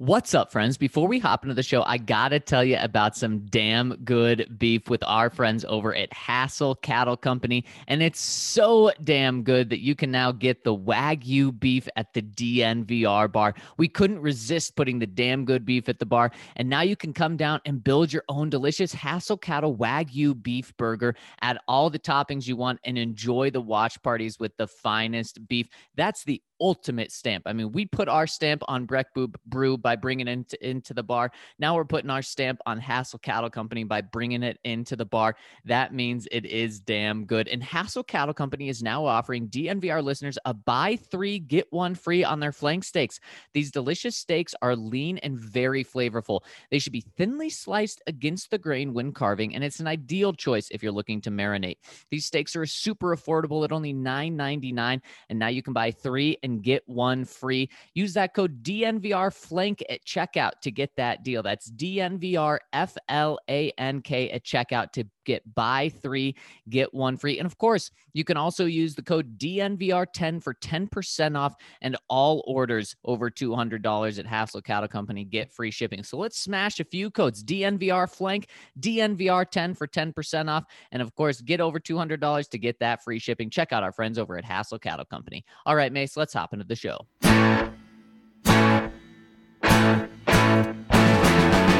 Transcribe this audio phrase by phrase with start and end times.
[0.00, 0.76] What's up, friends?
[0.76, 4.56] Before we hop into the show, I got to tell you about some damn good
[4.56, 7.64] beef with our friends over at Hassel Cattle Company.
[7.88, 12.22] And it's so damn good that you can now get the Wagyu beef at the
[12.22, 13.54] DNVR bar.
[13.76, 16.30] We couldn't resist putting the damn good beef at the bar.
[16.54, 20.72] And now you can come down and build your own delicious Hassel Cattle Wagyu beef
[20.76, 25.48] burger, add all the toppings you want, and enjoy the watch parties with the finest
[25.48, 25.68] beef.
[25.96, 27.44] That's the ultimate stamp.
[27.46, 29.08] I mean, we put our stamp on Breck
[29.46, 31.30] Brew by bringing it into, into the bar.
[31.58, 35.36] Now we're putting our stamp on Hassel Cattle Company by bringing it into the bar.
[35.64, 37.48] That means it is damn good.
[37.48, 42.24] And Hassel Cattle Company is now offering DNVR listeners a buy three, get one free
[42.24, 43.20] on their flank steaks.
[43.52, 46.40] These delicious steaks are lean and very flavorful.
[46.70, 50.68] They should be thinly sliced against the grain when carving, and it's an ideal choice
[50.70, 51.78] if you're looking to marinate.
[52.10, 56.62] These steaks are super affordable at only $9.99, and now you can buy three and
[56.62, 57.70] get one free.
[57.94, 61.42] Use that code DNVR Flank at checkout to get that deal.
[61.42, 66.34] That's DNVR F L A N K at checkout to get buy three,
[66.70, 67.38] get one free.
[67.38, 72.42] And of course, you can also use the code DNVR10 for 10% off and all
[72.46, 76.02] orders over $200 at Hassel Cattle Company get free shipping.
[76.02, 78.48] So let's smash a few codes DNVR Flank,
[78.80, 80.64] DNVR10 for 10% off.
[80.92, 83.50] And of course, get over $200 to get that free shipping.
[83.50, 85.44] Check out our friends over at Hassel Cattle Company.
[85.66, 87.06] All right, Mace, let's hop into the show.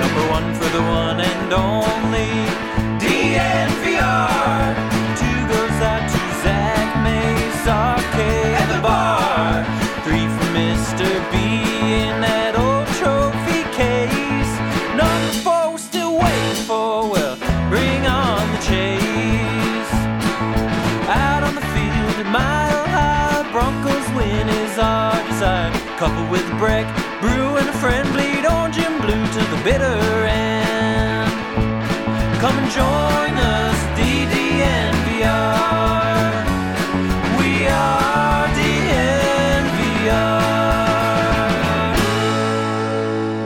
[0.00, 2.47] Number one for the one and only
[25.98, 26.86] Couple with Breck,
[27.20, 31.28] Brew and a friend bleed orange and blue to the bitter end.
[32.40, 35.26] Come and join us, DDNVR.
[37.40, 40.38] We are DNVR.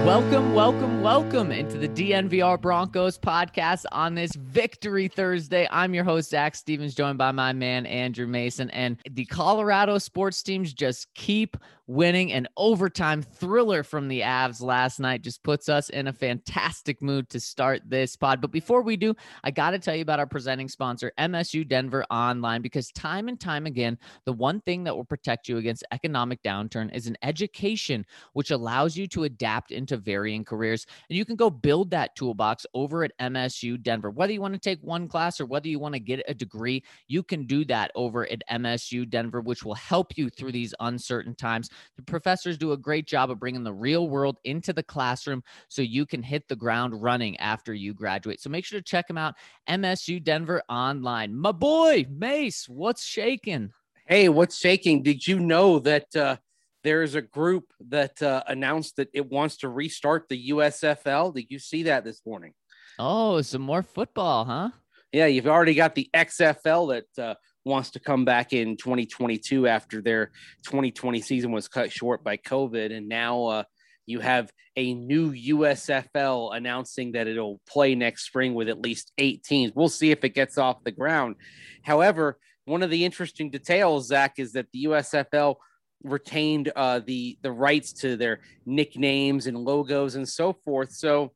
[0.04, 5.66] Welcome, welcome, welcome into the DNVR Broncos podcast on this Victory Thursday.
[5.70, 8.68] I'm your host, Zac Stevens, joined by my man, Andrew Mason.
[8.70, 11.56] And the Colorado sports teams just keep
[11.92, 12.32] winning.
[12.32, 17.28] An overtime thriller from the Avs last night just puts us in a fantastic mood
[17.28, 18.40] to start this pod.
[18.40, 19.14] But before we do,
[19.44, 23.38] I got to tell you about our presenting sponsor, MSU Denver Online, because time and
[23.38, 28.06] time again, the one thing that will protect you against economic downturn is an education
[28.32, 30.86] which allows you to adapt into varying careers.
[31.10, 34.10] And you can go build that toolbox over at MSU Denver.
[34.10, 36.82] Whether you want to take one class or whether you want to get a degree,
[37.08, 41.34] you can do that over at MSU Denver, which will help you through these uncertain
[41.34, 41.68] times.
[41.96, 45.82] The professors do a great job of bringing the real world into the classroom so
[45.82, 48.40] you can hit the ground running after you graduate.
[48.40, 49.34] So make sure to check them out,
[49.68, 51.34] MSU Denver Online.
[51.34, 53.72] My boy, Mace, what's shaking?
[54.06, 55.02] Hey, what's shaking?
[55.02, 56.36] Did you know that uh,
[56.82, 61.34] there is a group that uh, announced that it wants to restart the USFL?
[61.34, 62.52] Did you see that this morning?
[62.98, 64.70] Oh, some more football, huh?
[65.12, 70.00] Yeah, you've already got the XFL that uh, wants to come back in 2022 after
[70.00, 70.32] their
[70.64, 72.94] 2020 season was cut short by COVID.
[72.94, 73.64] And now uh,
[74.06, 79.42] you have a new USFL announcing that it'll play next spring with at least eight
[79.42, 79.72] teams.
[79.74, 81.36] We'll see if it gets off the ground.
[81.82, 85.56] However, one of the interesting details, Zac, is that the USFL
[86.04, 90.92] retained uh, the the rights to their nicknames and logos and so forth.
[90.92, 91.32] So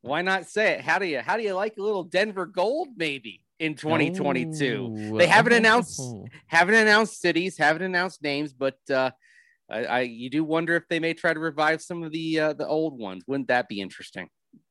[0.00, 0.80] why not say it?
[0.80, 3.43] How do you how do you like a little Denver gold maybe?
[3.58, 5.12] In 2022.
[5.12, 6.00] Oh, they haven't announced
[6.46, 9.10] haven't announced cities, haven't announced names, but uh,
[9.70, 12.52] I, I you do wonder if they may try to revive some of the uh,
[12.52, 13.24] the old ones.
[13.26, 14.28] Wouldn't that be interesting?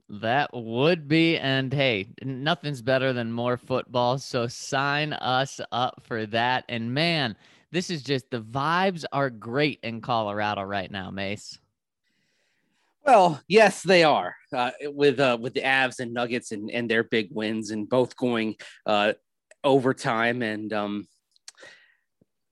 [0.09, 4.19] That would be, and hey, nothing's better than more football.
[4.19, 6.65] So sign us up for that.
[6.69, 7.35] And man,
[7.71, 11.57] this is just the vibes are great in Colorado right now, Mace.
[13.05, 17.03] Well, yes, they are uh, with uh, with the Avs and Nuggets and, and their
[17.03, 18.55] big wins and both going
[18.85, 19.13] uh,
[19.61, 20.41] overtime.
[20.41, 21.07] And um,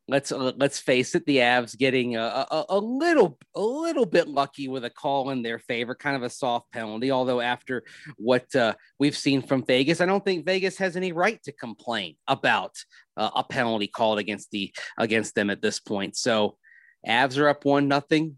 [0.09, 4.27] let's uh, let's face it, the Avs getting a, a, a little a little bit
[4.27, 7.11] lucky with a call in their favor, kind of a soft penalty.
[7.11, 7.83] Although after
[8.17, 12.17] what uh, we've seen from Vegas, I don't think Vegas has any right to complain
[12.27, 12.75] about
[13.15, 16.17] uh, a penalty called against the against them at this point.
[16.17, 16.57] So.
[17.07, 18.37] Avs are up one nothing.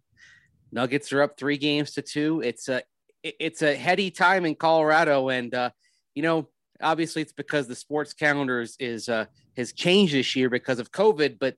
[0.73, 2.41] Nuggets are up three games to two.
[2.43, 2.81] It's a
[3.23, 5.69] it's a heady time in Colorado, and uh,
[6.15, 6.49] you know,
[6.81, 9.25] obviously, it's because the sports calendar is, is uh,
[9.55, 11.37] has changed this year because of COVID.
[11.39, 11.55] But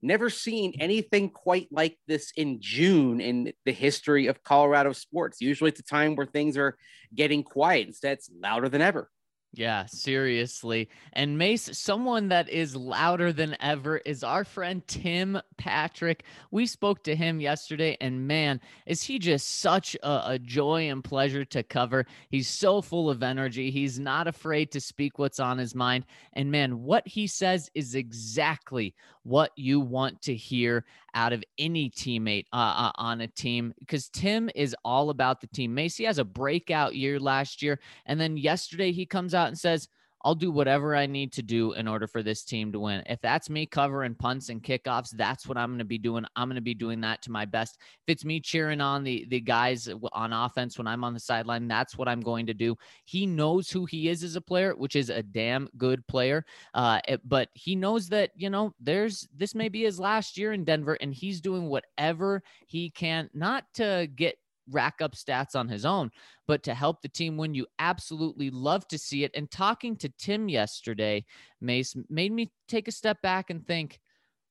[0.00, 5.40] never seen anything quite like this in June in the history of Colorado sports.
[5.40, 6.78] Usually it's a time where things are
[7.14, 7.88] getting quiet.
[7.88, 9.10] Instead, it's louder than ever.
[9.56, 10.90] Yeah, seriously.
[11.14, 16.24] And Mace, someone that is louder than ever is our friend Tim Patrick.
[16.50, 21.02] We spoke to him yesterday, and man, is he just such a, a, joy and
[21.02, 22.04] pleasure to cover.
[22.28, 23.70] He's so full of energy.
[23.70, 26.04] He's not afraid to speak what's on his mind.
[26.34, 31.90] And man, what he says is exactly what you want to hear out of any
[31.90, 35.74] teammate uh, uh, on a team because Tim is all about the team.
[35.74, 37.80] Macy has a breakout year last year.
[38.04, 39.88] And then yesterday he comes out and says,
[40.26, 43.02] I'll do whatever I need to do in order for this team to win.
[43.06, 46.24] If that's me covering punts and kickoffs, that's what I'm going to be doing.
[46.34, 47.78] I'm going to be doing that to my best.
[47.80, 51.68] If it's me cheering on the the guys on offense when I'm on the sideline,
[51.68, 52.76] that's what I'm going to do.
[53.04, 56.44] He knows who he is as a player, which is a damn good player.
[56.74, 60.52] Uh, it, but he knows that you know there's this may be his last year
[60.52, 64.38] in Denver, and he's doing whatever he can not to get
[64.70, 66.10] rack up stats on his own,
[66.46, 69.32] but to help the team win, you absolutely love to see it.
[69.34, 71.24] And talking to Tim yesterday,
[71.60, 74.00] Mace made me take a step back and think,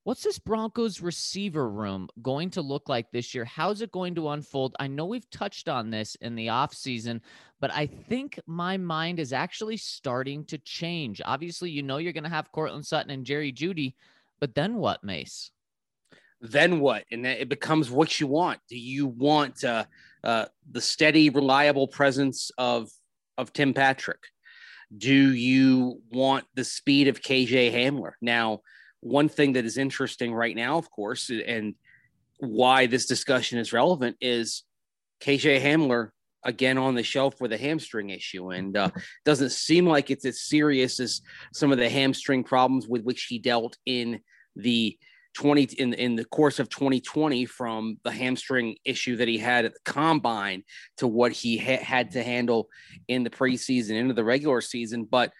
[0.03, 3.43] what's this Broncos receiver room going to look like this year?
[3.43, 4.75] How's it going to unfold?
[4.79, 7.21] I know we've touched on this in the offseason,
[7.59, 11.21] but I think my mind is actually starting to change.
[11.25, 13.95] Obviously, you know you're going to have Courtland Sutton and Jerry Jeudy,
[14.39, 15.49] but then what, Mace?
[16.51, 17.03] Then what?
[17.11, 18.59] And it becomes what you want.
[18.69, 19.85] Do you want uh,
[20.23, 22.89] uh, the steady, reliable presence of
[23.37, 24.23] of Tim Patrick?
[24.95, 28.13] Do you want the speed of KJ Hamler?
[28.21, 28.61] Now,
[29.01, 31.75] one thing that is interesting right now, of course, and
[32.39, 34.63] why this discussion is relevant is
[35.21, 36.09] KJ Hamler
[36.43, 38.89] again on the shelf with a hamstring issue and uh,
[39.25, 41.21] doesn't seem like it's as serious as
[41.53, 44.19] some of the hamstring problems with which he dealt in
[44.55, 44.97] the
[45.35, 49.73] 20 in in the course of 2020 from the hamstring issue that he had at
[49.73, 50.63] the combine
[50.97, 52.67] to what he ha- had to handle
[53.07, 55.03] in the preseason into the regular season.
[55.03, 55.31] But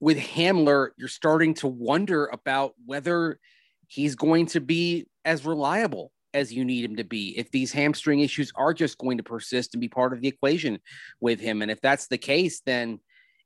[0.00, 3.38] with Hamler you're starting to wonder about whether
[3.86, 8.20] he's going to be as reliable as you need him to be if these hamstring
[8.20, 10.78] issues are just going to persist and be part of the equation
[11.20, 11.60] with him.
[11.60, 12.98] And if that's the case then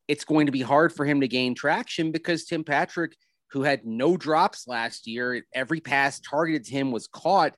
[0.08, 3.16] it's going to be hard for him to gain traction because Tim Patrick
[3.50, 5.42] who had no drops last year.
[5.54, 7.56] Every pass targeted to him was caught.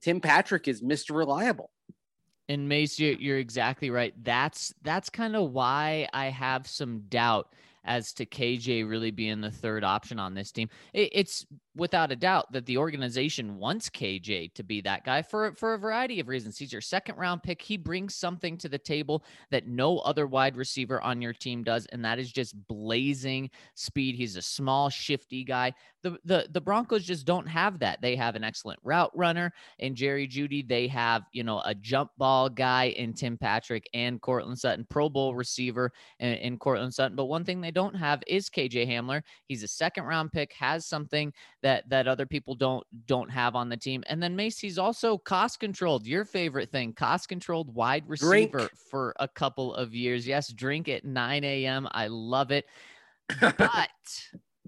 [0.00, 1.14] Tim Patrick is Mr.
[1.14, 1.70] Reliable.
[2.48, 4.14] And Mace, you're, exactly right.
[4.22, 7.52] That's that's kind of why I have some doubt
[7.84, 10.70] as to KJ really being the third option on this team.
[10.94, 11.46] It, it's
[11.78, 15.78] without a doubt that the organization wants KJ to be that guy for for a
[15.78, 16.58] variety of reasons.
[16.58, 17.62] He's your second round pick.
[17.62, 21.86] He brings something to the table that no other wide receiver on your team does,
[21.86, 24.16] and that is just blazing speed.
[24.16, 25.72] He's a small, shifty guy.
[26.02, 28.02] The the the Broncos just don't have that.
[28.02, 30.66] They have an excellent route runner in Jerry Jeudy.
[30.66, 35.08] They have you know a jump ball guy in Tim Patrick and Courtland Sutton, Pro
[35.08, 37.16] Bowl receiver in, in Courtland Sutton.
[37.16, 39.22] But one thing they don't have is KJ Hamler.
[39.46, 41.32] He's a second round pick, has something
[41.62, 44.02] that that that other people don't don't have on the team.
[44.06, 46.06] And then Macy's also cost controlled.
[46.06, 48.70] Your favorite thing, cost controlled wide receiver drink.
[48.90, 50.26] for a couple of years.
[50.26, 51.86] Yes, drink at 9 a.m.
[51.90, 52.64] I love it.
[53.40, 53.90] but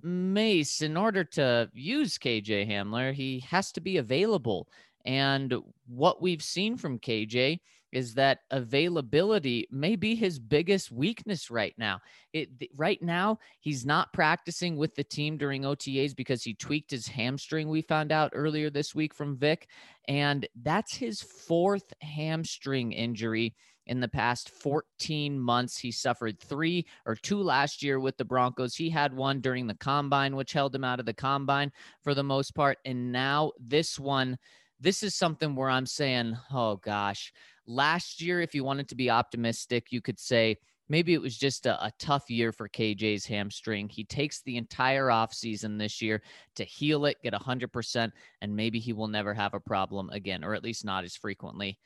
[0.03, 4.69] Mace, in order to use KJ Hamler, he has to be available.
[5.07, 5.55] And
[5.89, 7.61] what we've seen from KJ
[7.93, 12.01] is that availability may be his biggest weakness right now.
[12.33, 17.07] It right now he's not practicing with the team during OTAs because he tweaked his
[17.07, 17.69] hamstring.
[17.69, 19.69] We found out earlier this week from Vic,
[20.09, 23.55] and that's his fourth hamstring injury
[23.87, 25.77] in the past 14 months.
[25.77, 28.77] He suffered three or two last year with the Broncos.
[28.77, 32.23] He had one during the combine, which held him out of the combine for the
[32.23, 34.39] most part, and now this one.
[34.83, 37.35] This is something where I'm saying, oh gosh,
[37.71, 40.57] Last year, if you wanted to be optimistic, you could say
[40.89, 43.89] maybe it was just a, a, tough year for KJ's hamstring.
[43.89, 46.21] He takes the entire offseason this year
[46.57, 48.11] to heal it, get 100%,
[48.43, 51.79] and maybe he will never have a problem again, or at least not as frequently.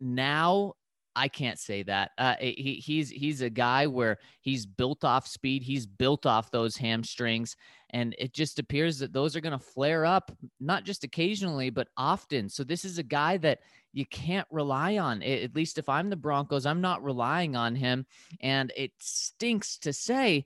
[0.00, 0.74] Now,
[1.16, 2.12] I can't say that.
[2.16, 5.62] Uh, he, he's he's a guy where he's built off speed.
[5.62, 7.56] He's built off those hamstrings,
[7.90, 11.88] and it just appears that those are going to flare up, not just occasionally, but
[11.96, 12.48] often.
[12.48, 13.60] So this is a guy that
[13.94, 15.22] you can't rely on.
[15.22, 15.44] It.
[15.44, 18.04] At least if I'm the Broncos, I'm not relying on him.
[18.40, 20.44] And it stinks to say,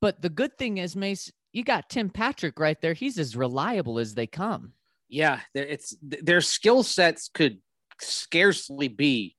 [0.00, 2.92] but the good thing is, Mace, you got Tim Patrick right there.
[2.92, 4.72] He's as reliable as they come.
[5.08, 7.58] Yeah, it's their skill sets could
[8.00, 9.36] scarcely be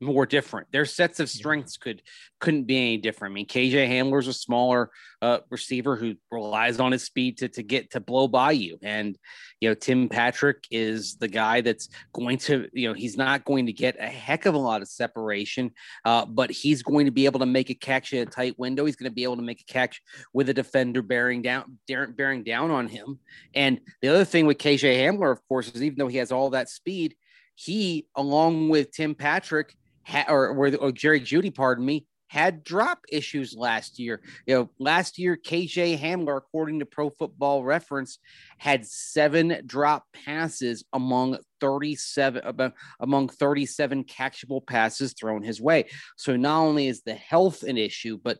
[0.00, 0.70] more different.
[0.70, 2.02] Their sets of strengths could
[2.40, 3.32] couldn't be any different.
[3.32, 4.90] I mean, KJ Hamler's a smaller
[5.20, 9.18] uh, receiver who relies on his speed to to get to blow by you, and
[9.60, 13.66] you know Tim Patrick is the guy that's going to you know he's not going
[13.66, 15.72] to get a heck of a lot of separation,
[16.04, 18.84] uh, but he's going to be able to make a catch in a tight window.
[18.84, 20.00] He's going to be able to make a catch
[20.32, 23.18] with a defender bearing down bearing down on him.
[23.54, 26.50] And the other thing with KJ Hamler, of course, is even though he has all
[26.50, 27.16] that speed,
[27.56, 29.74] he along with Tim Patrick
[30.08, 34.20] ha- or, or, or Jerry Jeudy, pardon me, had drop issues last year.
[34.46, 38.18] You know, last year, KJ Hamler, according to Pro Football Reference,
[38.58, 42.42] had seven drop passes among 37
[43.00, 45.86] among 37 catchable passes thrown his way.
[46.16, 48.38] So not only is the health an issue, but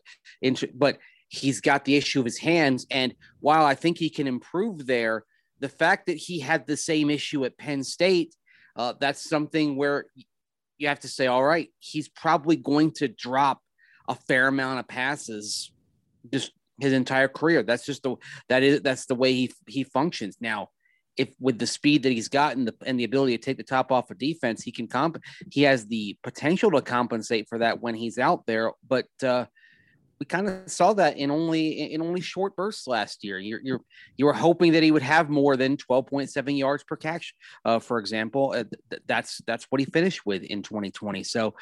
[0.74, 0.98] but
[1.28, 2.86] he's got the issue of his hands.
[2.90, 5.24] And while I think he can improve there,
[5.60, 8.34] the fact that he had the same issue at Penn State,
[8.76, 10.06] uh, that's something where
[10.78, 13.60] you have to say, all right, he's probably going to drop
[14.08, 15.70] a fair amount of passes
[16.32, 17.62] just his entire career.
[17.62, 18.16] That's just the
[18.48, 20.36] that is that's the way he he functions.
[20.40, 20.70] Now,
[21.16, 23.90] if with the speed that he's gotten the, and the ability to take the top
[23.90, 25.18] off of defense, he can comp
[25.50, 28.72] he has the potential to compensate for that when he's out there.
[28.86, 29.46] But uh,
[30.20, 33.38] we kind of saw that in only in only short bursts last year.
[33.38, 33.80] You're you're
[34.16, 37.34] you were hoping that he would have more than 12.7 yards per catch,
[37.64, 38.52] uh, for example.
[38.54, 41.22] Uh, th- that's that's what he finished with in 2020.
[41.22, 41.54] So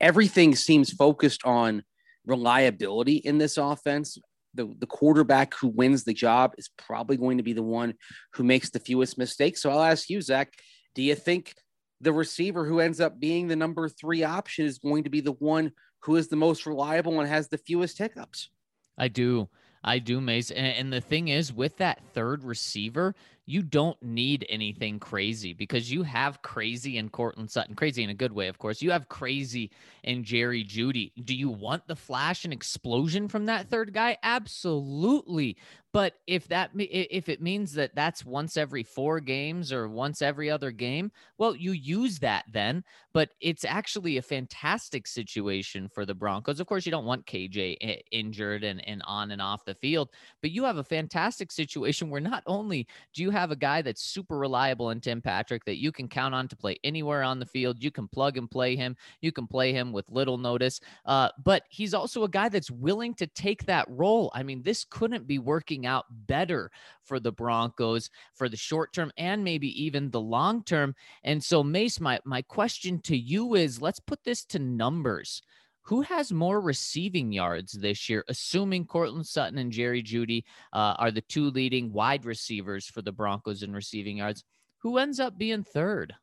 [0.00, 1.82] everything seems focused on
[2.24, 4.18] reliability in this offense.
[4.54, 7.94] The, the quarterback who wins the job is probably going to be the one
[8.32, 9.62] who makes the fewest mistakes.
[9.62, 10.52] So I'll ask you, Zac,
[10.94, 11.54] do you think
[12.00, 15.32] the receiver who ends up being the number three option is going to be the
[15.32, 18.50] one who is the most reliable and has the fewest hiccups.
[18.96, 19.48] I do.
[19.82, 20.50] I do, Mace.
[20.50, 23.14] And, and, the thing is, with that third receiver,
[23.48, 28.14] you don't need anything crazy because you have crazy in Courtland Sutton, crazy in a
[28.14, 28.82] good way, of course.
[28.82, 29.70] You have crazy
[30.04, 31.12] in Jerry Jeudy.
[31.24, 34.18] Do you want the flash and explosion from that third guy?
[34.22, 35.56] Absolutely.
[35.94, 40.50] But if that if it means that that's once every four games or once every
[40.50, 42.84] other game, well, you use that then.
[43.14, 46.60] But it's actually a fantastic situation for the Broncos.
[46.60, 50.10] Of course, you don't want KJ injured and, and on and off the field,
[50.42, 54.02] but you have a fantastic situation where not only do you have a guy that's
[54.02, 57.46] super reliable in Tim Patrick that you can count on to play anywhere on the
[57.46, 61.28] field, you can plug and play him, you can play him with little notice, uh,
[61.44, 64.30] but he's also a guy that's willing to take that role.
[64.34, 66.70] I mean, this couldn't be working out better
[67.02, 70.94] for the Broncos for the short term and maybe even the long term.
[71.24, 75.42] And so, Mace, my, my question to you is let's put this to numbers.
[75.88, 81.10] Who has more receiving yards this year, assuming Courtland Sutton and Jerry Jeudy uh, are
[81.10, 84.44] the two leading wide receivers for the Broncos in receiving yards?
[84.82, 86.14] Who ends up being third?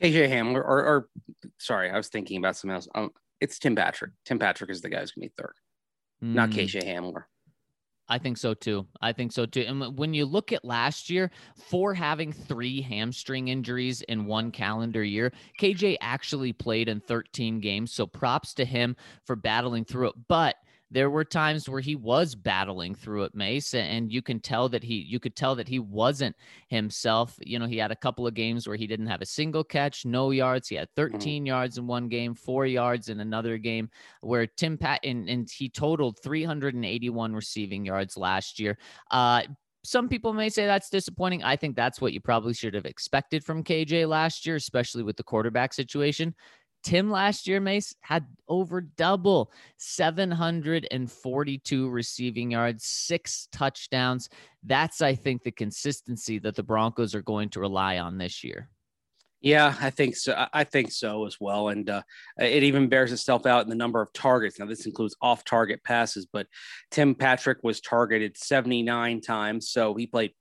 [0.00, 1.08] KJ Hamler, or, or
[1.58, 2.86] sorry, I was thinking about something else.
[2.94, 4.12] Um, it's Tim Patrick.
[4.24, 5.54] Tim Patrick is the guy who's going to be third,
[6.22, 6.34] mm.
[6.34, 6.60] not hmm.
[6.60, 7.24] KJ Hamler.
[8.08, 8.86] I think so too.
[9.00, 9.64] I think so too.
[9.66, 15.02] And when you look at last year, for having three hamstring injuries in one calendar
[15.02, 17.92] year, KJ actually played in 13 games.
[17.92, 18.94] So props to him
[19.24, 20.14] for battling through it.
[20.28, 20.56] But
[20.94, 24.84] there were times where he was battling through it, Mace, and you can tell that
[24.84, 26.36] he you could tell that he wasn't
[26.68, 27.34] himself.
[27.40, 30.06] You know, he had a couple of games where he didn't have a single catch,
[30.06, 30.68] no yards.
[30.68, 31.16] He had mm-hmm.
[31.16, 31.46] 13 mm-hmm.
[31.46, 35.68] yards in one game, four yards in another game, where Tim Pat and, and he
[35.68, 38.78] totaled 381 receiving yards last year.
[39.10, 39.42] Uh,
[39.84, 41.42] some people may say that's disappointing.
[41.42, 45.16] I think that's what you probably should have expected from KJ last year, especially with
[45.16, 46.34] the quarterback situation.
[46.84, 54.28] Tim last year, Mace, had over double 742 receiving yards, six touchdowns.
[54.62, 58.68] That's, I think, the consistency that the Broncos are going to rely on this year.
[59.40, 60.46] Yeah, I think so.
[60.54, 61.68] I think so as well.
[61.68, 62.00] And uh,
[62.38, 64.58] it even bears itself out in the number of targets.
[64.58, 66.46] Now, this includes off target passes, but
[66.90, 69.68] Tim Patrick was targeted 79 times.
[69.68, 70.32] So he played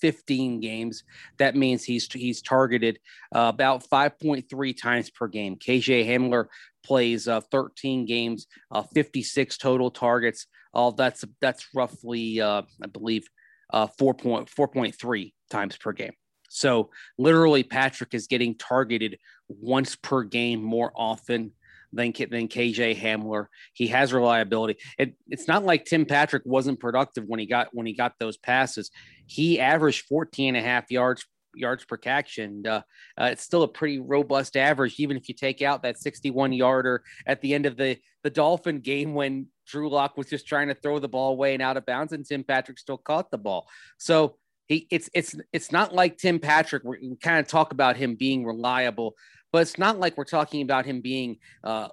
[0.00, 1.04] 15 games.
[1.38, 2.98] That means he's he's targeted
[3.34, 5.56] uh, about 5.3 times per game.
[5.56, 6.46] KJ Hamler
[6.84, 10.46] plays uh, 13 games, uh, 56 total targets.
[10.72, 13.28] All that's that's roughly, uh, I believe,
[13.72, 16.12] uh, 4.4.3 times per game.
[16.48, 21.52] So literally, Patrick is getting targeted once per game more often
[21.92, 23.46] than, than KJ Hamler.
[23.72, 24.78] He has reliability.
[24.98, 28.36] It, it's not like Tim Patrick wasn't productive when he got when he got those
[28.36, 28.90] passes.
[29.26, 32.82] He averaged 14 and a half yards yards per catch, and uh,
[33.20, 37.02] uh, it's still a pretty robust average, even if you take out that 61 yarder
[37.26, 40.74] at the end of the the Dolphin game when Drew Lock was just trying to
[40.74, 43.68] throw the ball away and out of bounds, and Tim Patrick still caught the ball.
[43.98, 46.84] So he it's it's it's not like Tim Patrick.
[46.84, 49.14] We kind of talk about him being reliable,
[49.52, 51.88] but it's not like we're talking about him being uh,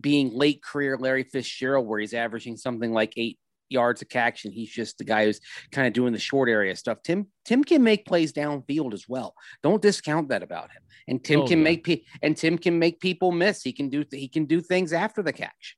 [0.00, 3.38] being late career Larry Fitzgerald, where he's averaging something like eight
[3.70, 5.40] yards of catch, and he's just the guy who's
[5.72, 6.98] kind of doing the short area stuff.
[7.02, 9.34] Tim Tim can make plays downfield as well.
[9.62, 10.82] Don't discount that about him.
[11.08, 11.64] And Tim Oh, can yeah.
[11.64, 13.62] make pe- and Tim can make people miss.
[13.62, 15.76] He can do he can do things after the catch.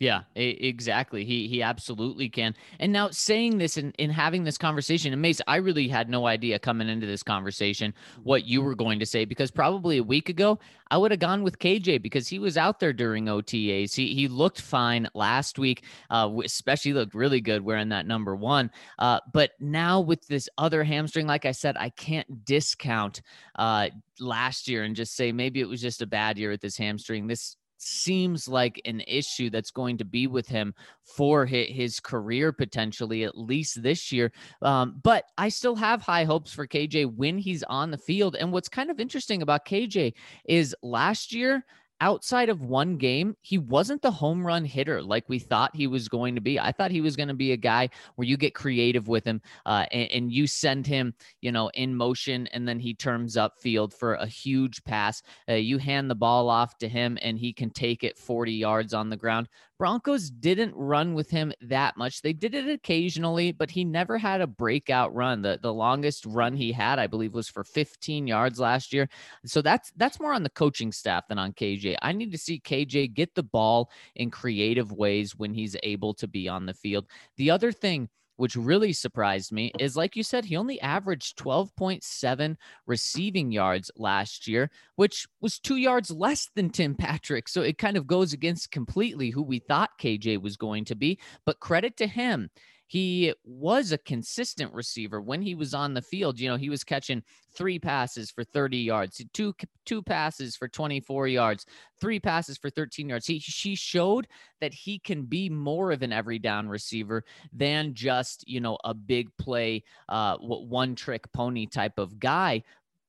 [0.00, 1.24] Yeah, exactly.
[1.24, 2.54] He he absolutely can.
[2.78, 6.28] And now saying this and, and having this conversation, and Mace, I really had no
[6.28, 10.28] idea coming into this conversation what you were going to say because probably a week
[10.28, 10.60] ago
[10.92, 13.92] I would have gone with KJ because he was out there during OTAs.
[13.92, 18.70] He he looked fine last week, uh, especially looked really good wearing that number one.
[19.00, 23.20] Uh, but now with this other hamstring, like I said, I can't discount
[23.56, 23.88] uh,
[24.20, 27.26] last year and just say maybe it was just a bad year with this hamstring.
[27.26, 33.24] This seems like an issue that's going to be with him for his, career potentially
[33.24, 34.32] at least this year.
[34.62, 38.36] Um, but i still have high hopes for kj when he's on the field.
[38.36, 40.12] And what's kind of interesting about kj
[40.46, 41.64] is last year
[42.00, 46.08] outside of one game, he wasn't the home run hitter like we thought he was
[46.08, 46.58] going to be.
[46.58, 49.40] I thought he was going to be a guy where you get creative with him
[49.66, 53.58] uh, and, and you send him, you know, in motion and then he turns up
[53.58, 55.22] field for a huge pass.
[55.48, 58.94] Uh, you hand the ball off to him and he can take it 40 yards
[58.94, 59.48] on the ground.
[59.78, 62.20] Broncos didn't run with him that much.
[62.20, 65.40] They did it occasionally, but he never had a breakout run.
[65.40, 69.08] The the longest run he had, I believe, was for 15 yards last year.
[69.46, 71.96] So that's that's more on the coaching staff than on KJ.
[72.02, 76.26] I need to see KJ get the ball in creative ways when he's able to
[76.26, 77.06] be on the field.
[77.36, 82.56] The other thing which really surprised me is like you said, he only averaged 12.7
[82.86, 87.48] receiving yards last year, which was two yards less than Tim Patrick.
[87.48, 91.18] So it kind of goes against completely who we thought KJ was going to be.
[91.44, 92.48] But credit to him.
[92.88, 96.40] He was a consistent receiver when he was on the field.
[96.40, 97.22] You know, he was catching
[97.54, 99.54] three passes for 30 yards, two
[99.84, 101.66] two passes for 24 yards,
[102.00, 103.26] three passes for 13 yards.
[103.26, 104.26] He she showed
[104.62, 108.94] that he can be more of an every down receiver than just, you know, a
[108.94, 112.62] big play uh one trick pony type of guy.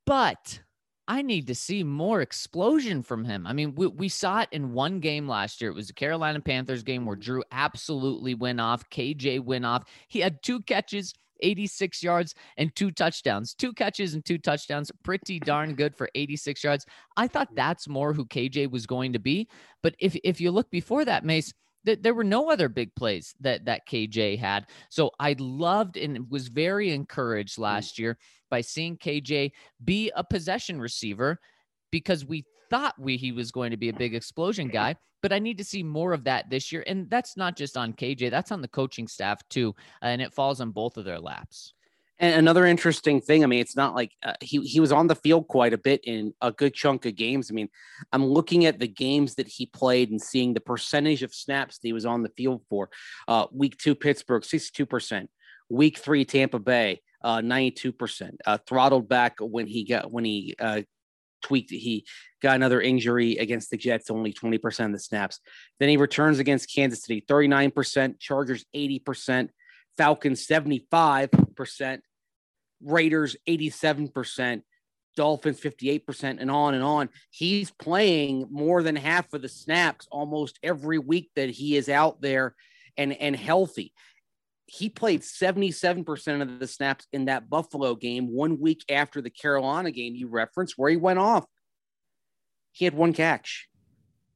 [0.05, 0.59] But
[1.10, 3.48] I need to see more explosion from him.
[3.48, 5.72] I mean, we, we saw it in one game last year.
[5.72, 7.24] It was the Carolina Panthers game where mm-hmm.
[7.24, 8.88] Drew absolutely went off.
[8.92, 9.86] KJ went off.
[10.07, 13.55] He had two catches, 86 yards, and two touchdowns.
[13.55, 14.92] Two catches and two touchdowns.
[15.03, 16.86] Pretty darn good for 86 yards.
[17.18, 19.50] I thought that's more who KJ was going to be.
[19.81, 21.51] But if, if you look before that, Mace,
[21.88, 24.68] th- there were no other big plays that that KJ had.
[24.90, 27.64] So I loved and was very encouraged mm.
[27.64, 29.51] last year by seeing KJ
[29.83, 31.40] be a possession receiver
[31.92, 35.40] because we thought we he was going to be a big explosion guy, but I
[35.40, 36.83] need to see more of that this year.
[36.88, 39.75] And that's not just on KJ, that's on the coaching staff too.
[40.01, 41.74] And it falls on both of their laps.
[42.22, 45.16] And another interesting thing, I mean, it's not like uh, he he was on the
[45.16, 47.50] field quite a bit in a good chunk of games.
[47.50, 47.70] I mean,
[48.12, 51.88] I'm looking at the games that he played and seeing the percentage of snaps that
[51.88, 52.90] he was on the field for.
[53.29, 55.29] Uh, week two, Pittsburgh, 62%.
[55.70, 58.38] Week three, Tampa Bay, uh, 92%.
[58.46, 60.82] Uh, throttled back when he got when he uh,
[61.44, 61.72] tweaked.
[61.72, 62.05] He
[62.42, 65.40] got another injury against the Jets, only 20% of the snaps.
[65.79, 68.20] Then he returns against Kansas City, 39%.
[68.20, 69.50] Chargers, 80%.
[69.98, 72.00] Falcons, 75%.
[72.82, 74.62] Raiders 87%,
[75.16, 77.10] Dolphins 58%, and on and on.
[77.29, 82.22] He's playing more than half of the snaps almost every week that he is out
[82.22, 82.55] there
[82.98, 83.94] and, and healthy.
[84.72, 89.90] He played 77% of the snaps in that Buffalo game one week after the Carolina
[89.92, 91.46] game you referenced, where he went off.
[92.72, 93.68] He had one catch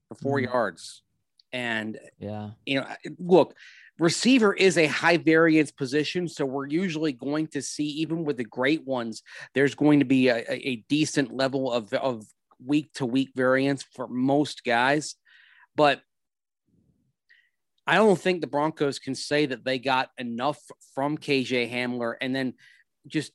[0.09, 0.43] for 4 Mhm.
[0.45, 1.03] yards.
[1.51, 2.51] And Yeah.
[2.65, 2.87] you know,
[3.19, 3.55] look,
[3.99, 6.27] receiver is a high variance position.
[6.27, 9.21] So we're usually going to see, even with the great ones,
[9.53, 12.25] there's going to be a, a- a decent level of, of
[12.65, 15.15] week to week variance for most guys.
[15.75, 16.01] But
[17.85, 20.59] I don't think the Broncos can say that they got enough
[20.95, 22.53] from KJ Hamler and then
[23.07, 23.31] just,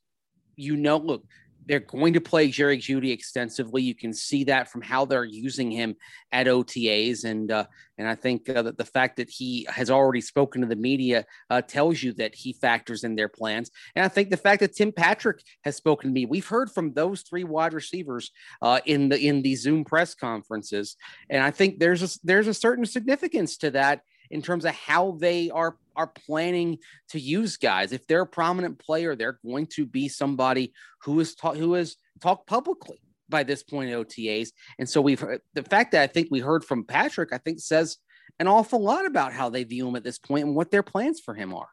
[0.56, 1.24] you know, look,
[1.68, 3.82] they're going to play Jerry Jeudy extensively.
[3.82, 5.96] You can see that from how they're using him
[6.32, 7.24] at OTAs.
[7.24, 7.66] And, uh,
[7.98, 11.26] and I think uh, that the fact that he has already spoken to the media
[11.50, 13.70] uh, tells you that he factors in their plans.
[13.94, 16.94] And I think the fact that Tim Patrick has spoken to me, we've heard from
[16.94, 18.30] those three wide receivers
[18.62, 20.96] uh, in the in the Zoom press conferences,
[21.28, 25.16] and I think there's a, there's a certain significance to that in terms of how
[25.18, 27.92] they are are planning to use guys.
[27.92, 31.96] If they're a prominent player, they're going to be somebody who is ta- who has
[32.20, 34.50] talked publicly by this point in OTAs.
[34.78, 37.98] And so we've the fact that I think we heard from Patrick, I think says
[38.38, 41.20] an awful lot about how they view him at this point and what their plans
[41.20, 41.68] for him are.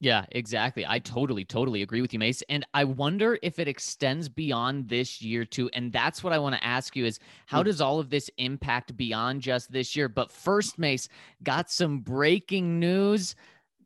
[0.00, 0.86] Yeah, exactly.
[0.86, 2.42] I totally, totally agree with you, Mace.
[2.48, 5.68] And I wonder if it extends beyond this year too.
[5.72, 7.64] And that's what I want to ask you is how Hmm.
[7.64, 10.08] does all of this impact beyond just this year?
[10.08, 11.08] But first, Mace,
[11.42, 13.34] got some breaking news.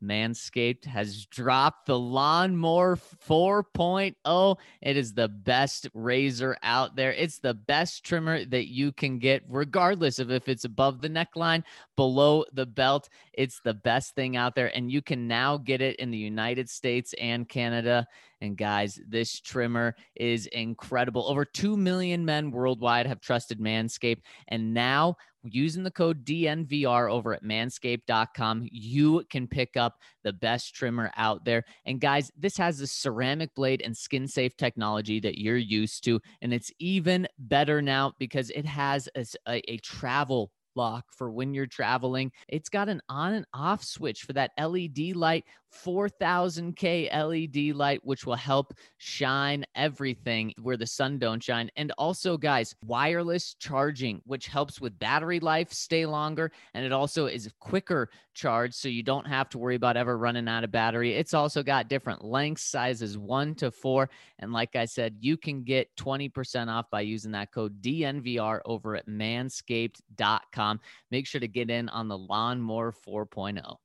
[0.03, 4.57] Manscaped has dropped the Lawnmower 4.0.
[4.81, 7.13] It is the best razor out there.
[7.13, 11.63] It's the best trimmer that you can get, regardless of if it's above the neckline,
[11.95, 13.09] below the belt.
[13.33, 14.75] It's the best thing out there.
[14.75, 18.07] And you can now get it in the United States and Canada.
[18.43, 21.25] And guys, this trimmer is incredible.
[21.29, 24.19] Over 2 million men worldwide have trusted Manscaped.
[24.49, 30.75] And now, using the code DNVR over at manscaped.com, you can pick up the best
[30.75, 31.63] trimmer out there.
[31.85, 36.19] And guys, this has the ceramic blade and skin safe technology that you're used to.
[36.41, 41.53] And it's even better now because it has a, a, a travel lock for when
[41.53, 42.31] you're traveling.
[42.47, 48.25] It's got an on and off switch for that LED light, 4000K LED light, which
[48.25, 51.69] will help shine everything where the sun don't shine.
[51.75, 56.51] And also, guys, wireless charging, which helps with battery life stay longer.
[56.73, 60.47] And it also is quicker charge, so you don't have to worry about ever running
[60.47, 61.13] out of battery.
[61.13, 64.09] It's also got different lengths, sizes one to four.
[64.39, 68.95] And like I said, you can get 20% off by using that code DNVR over
[68.95, 70.79] at manscaped.com.
[71.11, 73.11] Make sure to get in on the Lawnmower oh.
[73.11, 73.77] 4.0.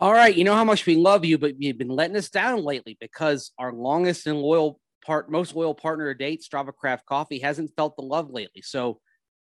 [0.00, 2.62] All right, you know how much we love you, but you've been letting us down
[2.62, 7.40] lately because our longest and loyal part, most loyal partner to date, Strava Craft Coffee,
[7.40, 8.62] hasn't felt the love lately.
[8.62, 9.00] So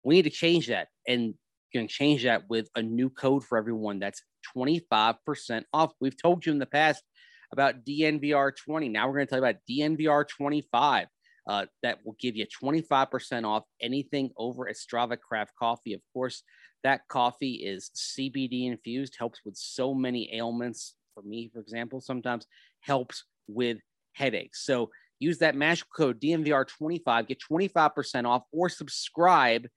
[0.06, 1.34] we need to change that, and
[1.74, 4.00] going to change that with a new code for everyone.
[4.00, 4.22] That's
[4.54, 5.92] twenty five percent off.
[6.00, 7.04] We've told you in the past
[7.52, 8.88] about DNVR twenty.
[8.88, 11.08] Now we're going to tell you about DNVR twenty five.
[11.46, 15.94] Uh, that will give you 25% off anything over at Strava Craft Coffee.
[15.94, 16.44] Of course,
[16.84, 20.96] that coffee is CBD infused, helps with so many ailments.
[21.14, 22.46] For me, for example, sometimes
[22.82, 23.78] helps with
[24.14, 24.66] headaches.
[24.66, 29.68] So use that magical code DNVR25, get 25% off, or subscribe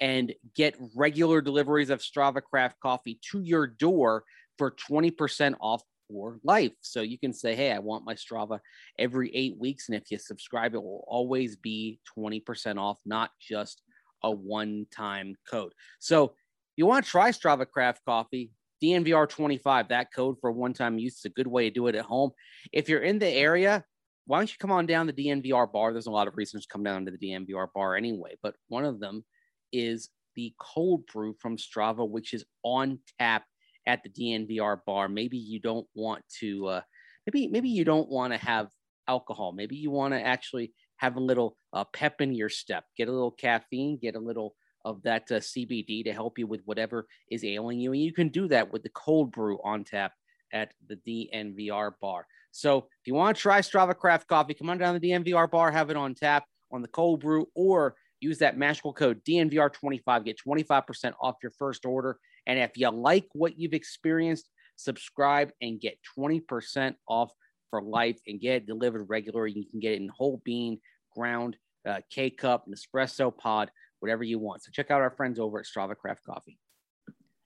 [0.00, 4.24] and get regular deliveries of Strava Craft coffee to your door
[4.58, 6.72] for 20% off for life.
[6.80, 8.60] So you can say, Hey, I want my Strava
[8.98, 9.88] every eight weeks.
[9.88, 13.82] And if you subscribe, it will always be 20% off, not just
[14.22, 15.72] a one time code.
[15.98, 16.34] So
[16.80, 18.50] you want to try Strava Craft Coffee,
[18.82, 22.06] DNVR25, that code for one time use is a good way to do it at
[22.06, 22.30] home.
[22.72, 23.84] If you're in the area,
[24.26, 25.92] why don't you come on down to the DNVR bar?
[25.92, 28.86] There's a lot of reasons to come down to the DNVR bar anyway, but one
[28.86, 29.26] of them
[29.74, 33.44] is the cold brew from Strava, which is on tap
[33.86, 35.06] at the DNVR bar.
[35.10, 36.80] Maybe you don't want to, uh,
[37.26, 38.68] maybe maybe you don't want to have
[39.06, 39.52] alcohol.
[39.52, 43.12] Maybe you want to actually have a little uh, pep in your step, get a
[43.12, 47.44] little caffeine, get a little of that uh, CBD to help you with whatever is
[47.44, 47.92] ailing you.
[47.92, 50.12] And you can do that with the cold brew on tap
[50.52, 52.26] at the DNVR bar.
[52.52, 55.50] So if you want to try Strava Craft Coffee, come on down to the DNVR
[55.50, 60.24] bar, have it on tap on the cold brew, or use that magical code DNVR25,
[60.24, 62.18] get 25% off your first order.
[62.46, 67.30] And if you like what you've experienced, subscribe and get 20% off
[67.70, 69.52] for life and get it delivered regularly.
[69.52, 70.80] You can get it in whole bean,
[71.14, 74.62] ground, uh, K cup, Nespresso pod, whatever you want.
[74.62, 76.58] So check out our friends over at Strava Craft Coffee.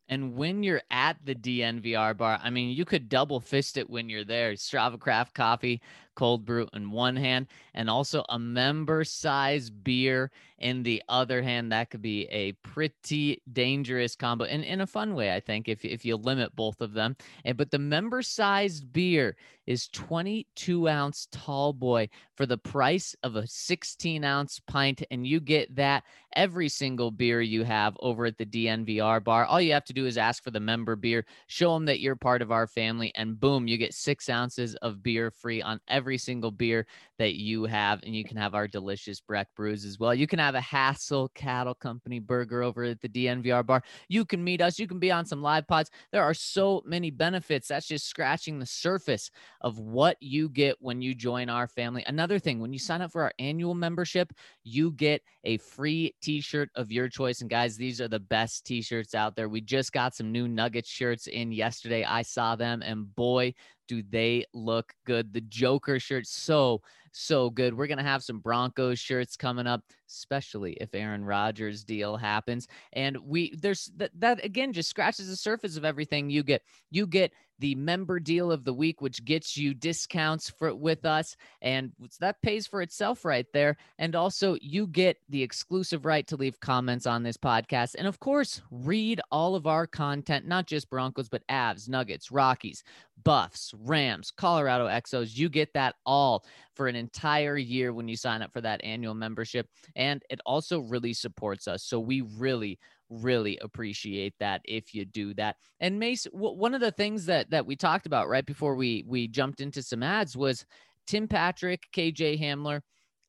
[0.09, 4.09] And when you're at the DNVR bar, I mean, you could double fist it when
[4.09, 4.53] you're there.
[4.53, 5.81] Strava Craft Coffee,
[6.15, 11.73] cold brew in one hand, and also a member size beer in the other hand.
[11.73, 15.85] That could be a pretty dangerous combo and in a fun way, I think, if,
[15.85, 17.17] if you limit both of them.
[17.45, 23.37] And, but the member sized beer is 22 ounce tall boy for the price of
[23.37, 25.03] a 16 ounce pint.
[25.11, 26.05] And you get that
[26.37, 29.47] every single beer you have over at the DNVR bar.
[29.47, 32.17] All you have to do is ask for the member beer, show them that you're
[32.17, 36.04] part of our family, and boom, you get six ounces of beer free on every
[36.19, 36.87] single beer
[37.19, 38.03] that you have.
[38.03, 40.15] And you can have our delicious Breck brews as well.
[40.15, 43.83] You can have a Hassel Cattle Company burger over at the DNVR bar.
[44.09, 44.79] You can meet us.
[44.79, 45.91] You can be on some live pods.
[46.13, 47.69] There are so many benefits.
[47.69, 52.05] That's just scratching the surface of what you get when you join our family.
[52.07, 56.41] Another thing, when you sign up for our annual membership, you get a free t
[56.41, 57.41] shirt of your choice.
[57.41, 59.49] And guys, these are the best t shirts out there.
[59.49, 62.05] We just got some new Nuggets shirts in yesterday.
[62.05, 63.55] I saw them, and boy,
[63.89, 65.33] do they look good.
[65.33, 66.81] The Joker shirt, so
[67.15, 67.75] so good.
[67.75, 72.69] We're going to have some Broncos shirts coming up, especially if Aaron Rodgers deal happens.
[72.93, 76.63] And we there's that that again just scratches the surface of everything you get.
[76.91, 81.37] You get the member deal of the week, which gets you discounts for with us,
[81.63, 83.77] and that pays for itself right there.
[83.99, 88.19] And also, you get the exclusive right to leave comments on this podcast, and of
[88.21, 92.83] course, read all of our content, not just Broncos, but Avs, Nuggets, Rockies,
[93.23, 95.37] Buffs, Rams, Colorado Exos.
[95.37, 99.15] You get that all for an entire year when you sign up for that annual
[99.15, 101.85] membership, and it also really supports us.
[101.85, 102.79] So we really
[103.11, 105.57] really appreciate that if you do that.
[105.81, 109.05] And Mace, w- one of the things that that we talked about right before we
[109.07, 110.65] we jumped into some ads was
[111.07, 112.81] Tim Patrick, KJ Hamler.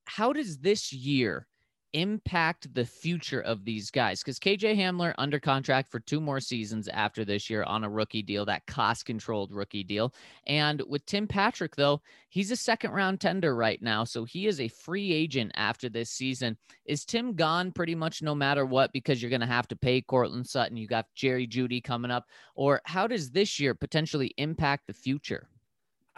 [0.06, 1.48] How does this year
[1.96, 4.22] impact the future of these guys?
[4.22, 8.22] Because KJ Hamler under contract for two more seasons after this year on a rookie
[8.22, 10.14] deal, that cost controlled rookie deal.
[10.46, 14.04] And with Tim Patrick, though, he's a second round tender right now.
[14.04, 16.58] So he is a free agent after this season.
[16.86, 20.02] Is Tim gone pretty much no matter what because you're going to have to pay
[20.02, 20.78] Courtland Sutton?
[20.78, 22.26] You got Jerry Jeudy coming up.
[22.56, 25.48] Or how does this year potentially impact the future?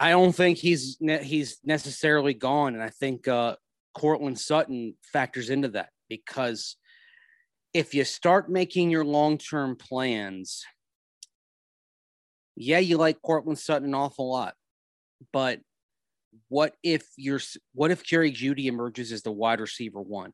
[0.00, 3.56] I don't think he's ne- he's necessarily gone, and I think uh,
[3.98, 6.76] Courtland Sutton factors into that because
[7.74, 10.64] if you start making your long term plans,
[12.54, 14.54] yeah, you like Courtland Sutton an awful lot,
[15.32, 15.60] but
[16.48, 17.40] what if you're
[17.74, 20.32] what if Jerry Jeudy emerges as the wide receiver one,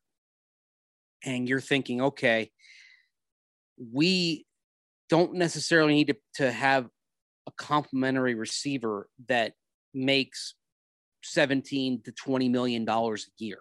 [1.23, 2.51] and you're thinking, okay,
[3.91, 4.45] we
[5.09, 6.87] don't necessarily need to, to have
[7.47, 9.53] a complementary receiver that
[9.93, 10.53] makes
[11.25, 13.59] 17 to 20 million dollars a year.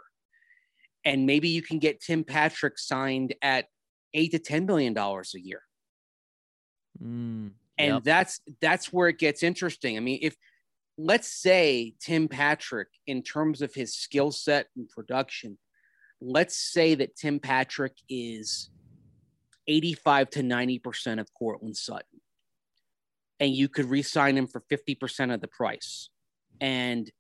[1.05, 3.67] And maybe you can get Tim Patrick signed at
[4.15, 5.63] 8 to 10 million dollars a year.
[7.03, 8.05] Mm, and yep.
[8.05, 9.97] that's that's where it gets interesting.
[9.97, 10.37] I mean, if
[10.97, 15.59] let's say Tim Patrick in terms of his skill set and production,
[16.21, 18.71] let's say that Tim Patrick is
[19.67, 22.21] 85 to 90% of Courtland Sutton.
[23.41, 26.11] And you could re-sign him for 50% of the price.
[26.61, 27.11] And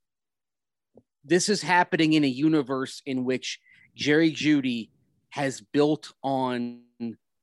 [1.24, 3.60] this is happening in a universe in which
[3.94, 4.90] Jerry Jeudy
[5.30, 6.82] has built on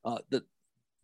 [0.06, 0.44] uh, the,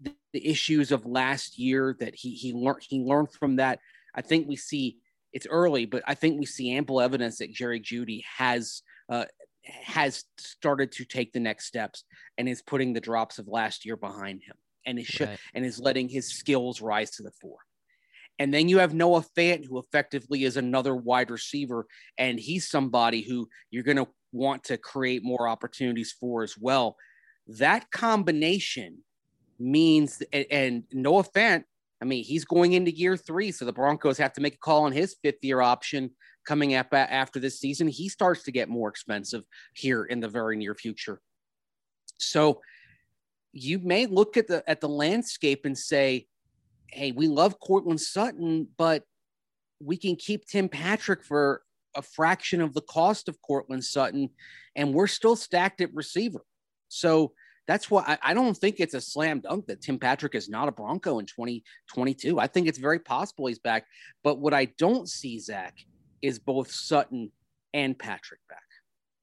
[0.02, 3.80] the issues of last year that he he learned he learned from that.
[4.16, 4.98] I think we see
[5.34, 9.26] it's early, but I think we see ample evidence that Jerry Jeudy has uh,
[9.66, 12.04] has started to take the next steps
[12.38, 15.38] and is putting the drops of last year behind him and is right.
[15.54, 17.60] and is letting his skills rise to the fore.
[18.40, 23.22] And then you have Noah Fant, who effectively is another wide receiver, and he's somebody
[23.22, 26.98] who you're going to want to create more opportunities for as well.
[27.48, 29.00] That combination
[29.60, 31.64] means, and Noah Fant,
[32.02, 34.84] I mean, he's going into year three, so the Broncos have to make a call
[34.84, 36.12] on his fifth year option
[36.46, 37.88] coming up after this season.
[37.88, 41.20] He starts to get more expensive here in the very near future.
[42.20, 42.62] So
[43.52, 46.28] you may look at the at the landscape and say,
[46.92, 49.04] hey, we love Courtland Sutton, but
[49.80, 51.62] we can keep Tim Patrick for
[51.96, 54.30] a fraction of the cost of Courtland Sutton,
[54.76, 56.42] and we're still stacked at receiver.
[56.90, 57.34] So
[57.68, 60.70] that's why I, I, don't think it's a slam dunk that Tim Patrick is not
[60.70, 62.40] a Bronco in 2022.
[62.40, 63.86] I think it's very possible he's back.
[64.24, 65.76] But what I don't see, Zac,
[66.22, 67.32] is both Sutton
[67.74, 68.62] and Patrick back.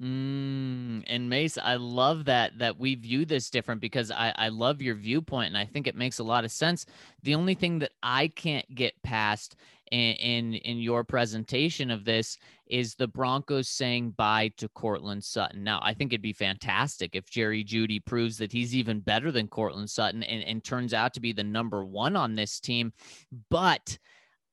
[0.02, 4.82] Mm, and Mace, I love that that we view this different because I, I love
[4.82, 6.84] your viewpoint and I think it makes a lot of sense.
[7.22, 9.54] The only thing that I can't get past
[9.92, 15.62] in, in in your presentation of this is the Broncos saying bye to Courtland Sutton.
[15.62, 19.46] Now, I think it'd be fantastic if Jerry Jeudy proves that he's even better than
[19.46, 22.92] Courtland Sutton and, and turns out to be the number one on this team.
[23.48, 23.96] But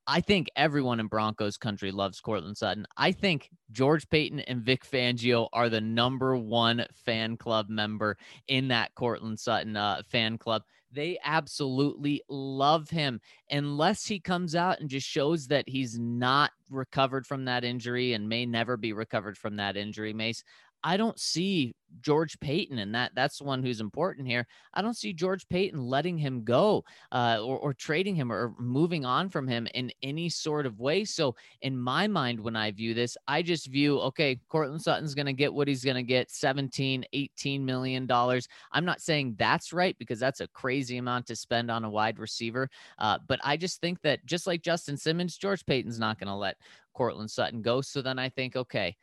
[0.08, 2.86] I think everyone in Broncos country loves Courtland Sutton.
[2.98, 8.68] I think George Paton and Vic Fangio are the number one fan club member in
[8.70, 10.64] that Courtland Sutton uh, fan club.
[10.92, 17.26] They absolutely love him unless he comes out and just shows that he's not recovered
[17.26, 20.44] from that injury and may never be recovered from that injury, Mace.
[20.84, 24.48] I don't see George Paton, and that that's the one who's important here.
[24.74, 29.06] I don't see George Paton letting him go, uh, or, or trading him, or moving
[29.06, 31.04] on from him in any sort of way.
[31.06, 35.26] So, in my mind, when I view this, I just view okay, Courtland Sutton's going
[35.26, 38.48] to get what he's going to get 17, 18 million dollars.
[38.72, 42.20] I'm not saying that's right because that's a crazy amount to spend on a wide
[42.20, 46.28] receiver, uh, but I just think that just like Justin Simmons, George Paton's not going
[46.30, 46.58] to let
[46.94, 47.82] Courtland Sutton go.
[47.82, 48.96] So then I think, okay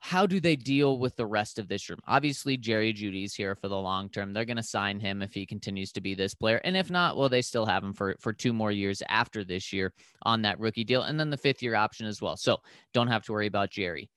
[0.00, 2.00] how do they deal with the rest of this room?
[2.06, 4.32] Obviously, Jerry Jeudy's here for the long term.
[4.32, 6.56] They're going to sign him if he continues to be this player.
[6.64, 9.72] And if not, well, they still have him for, for two more years after this
[9.72, 11.02] year on that rookie deal.
[11.02, 12.36] And then the fifth year option as well.
[12.38, 12.58] So
[12.94, 14.08] don't have to worry about Jerry.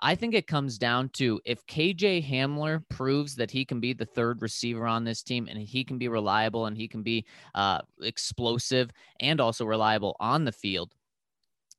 [0.00, 4.06] I think it comes down to if KJ Hamler proves that he can be the
[4.06, 7.24] third receiver on this team and he can be reliable and he can be
[7.54, 10.94] uh, explosive and also reliable on the field,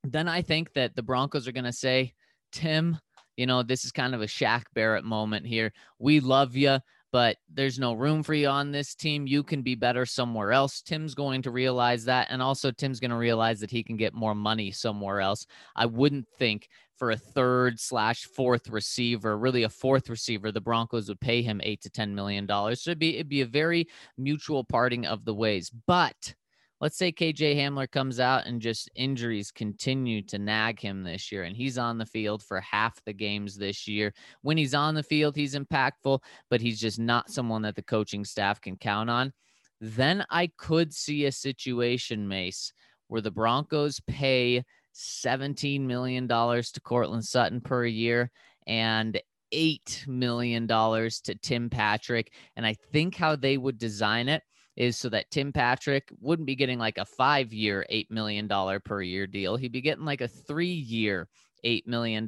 [0.04, 2.14] then I think that the Broncos are going to say,
[2.52, 2.98] Tim,
[3.40, 5.72] you know, this is kind of a Shaq Barrett moment here.
[5.98, 6.78] We love you
[7.12, 9.26] but there's no room for you on this team.
[9.26, 10.80] You can be better somewhere else.
[10.80, 12.28] Tim's going to realize that.
[12.30, 15.46] And also, Tim's going to realize that he can get more money somewhere else.
[15.74, 21.08] I wouldn't think for a third slash fourth receiver, really a fourth receiver, the Broncos
[21.08, 22.46] would pay him eight to $10 million.
[22.46, 25.70] So it'd be, it'd be a very mutual parting of the ways.
[25.86, 26.34] But
[26.80, 31.44] let's say KJ Hamler comes out and just injuries continue to nag him this year,
[31.44, 34.14] and he's on the field for half the games this year.
[34.42, 38.24] When he's on the field, he's impactful, but he's just not someone that the coaching
[38.24, 39.32] staff can count on.
[39.80, 42.72] Then I could see a situation, Mace,
[43.08, 44.64] where the Broncos pay
[44.94, 48.30] $17 million to Courtland Sutton per year
[48.66, 49.20] and
[49.52, 52.32] $8 million to Tim Patrick.
[52.56, 54.42] And I think how they would design it
[54.80, 58.48] is so that Tim Patrick wouldn't be getting like a five year, $8 million
[58.82, 59.56] per year deal.
[59.56, 61.28] He'd be getting like a three year,
[61.66, 62.26] $8 million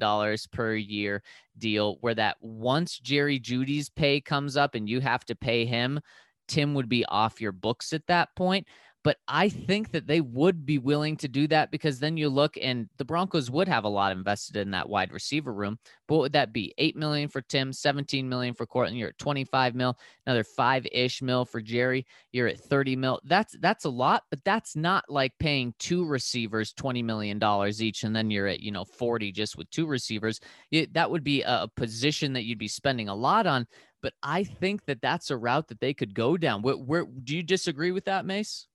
[0.52, 1.22] per year
[1.56, 5.98] deal where that once Jerry Jeudy's pay comes up and you have to pay him,
[6.46, 8.66] Tim would be off your books at that point.
[9.04, 12.56] But I think that they would be willing to do that because then you look
[12.60, 15.78] and the Broncos would have a lot invested in that wide receiver room.
[16.06, 16.72] But what would that be?
[16.78, 18.96] Eight million for Tim, 17 million for Courtland.
[18.96, 22.06] You're at 25 mil, another five-ish mil for Jerry.
[22.30, 23.20] You're at 30 mil.
[23.24, 28.04] That's that's a lot, but that's not like paying two receivers 20 million dollars each,
[28.04, 30.38] and then you're at you know 40 just with two receivers.
[30.70, 33.66] It, that would be a position that you'd be spending a lot on.
[34.00, 36.62] But I think that that's a route that they could go down.
[36.62, 38.66] Where, where do you disagree with that, Mace?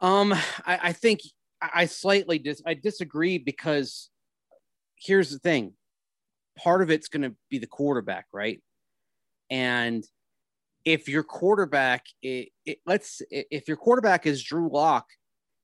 [0.00, 1.20] Um, I, I think
[1.60, 4.10] I slightly dis- I disagree because
[4.96, 5.72] here's the thing:
[6.58, 8.62] part of it's going to be the quarterback, right?
[9.50, 10.04] And
[10.84, 15.06] if your quarterback, it, it, let's if your quarterback is Drew Lock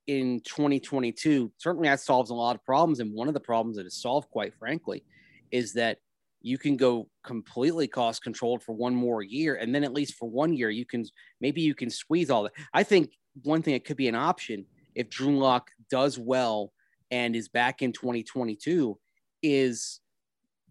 [0.07, 3.01] in 2022, certainly that solves a lot of problems.
[3.01, 5.05] And one of the problems that is solved, quite frankly,
[5.51, 5.99] is that
[6.41, 10.29] you can go completely cost controlled for one more year, and then at least for
[10.29, 11.05] one year, you can
[11.41, 12.53] maybe you can squeeze all that.
[12.75, 16.73] I think one thing that could be an option if Drew Lock does well
[17.11, 18.99] and is back in 2022
[19.43, 20.01] is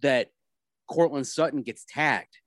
[0.01, 0.29] that
[0.89, 2.37] Courtland Sutton gets tagged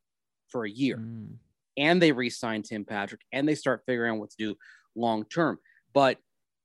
[0.48, 1.34] for a year mm.
[1.76, 4.54] and they re-sign Tim Patrick and they start figuring out what to do
[4.94, 5.58] long term.
[5.92, 6.18] But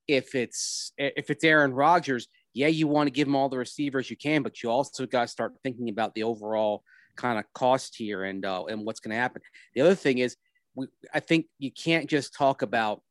[0.08, 4.10] if it's if it's Aaron Rodgers, yeah, you want to give him all the receivers
[4.10, 6.84] you can, but you also got to start thinking about the overall
[7.16, 9.42] kind of cost here and uh, and what's going to happen.
[9.76, 10.36] The other thing is,
[10.74, 13.02] we, I think you can't just talk about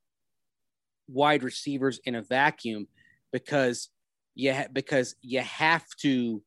[1.09, 2.87] wide receivers in a vacuum
[3.33, 3.89] because
[4.35, 6.43] you ha- because you have to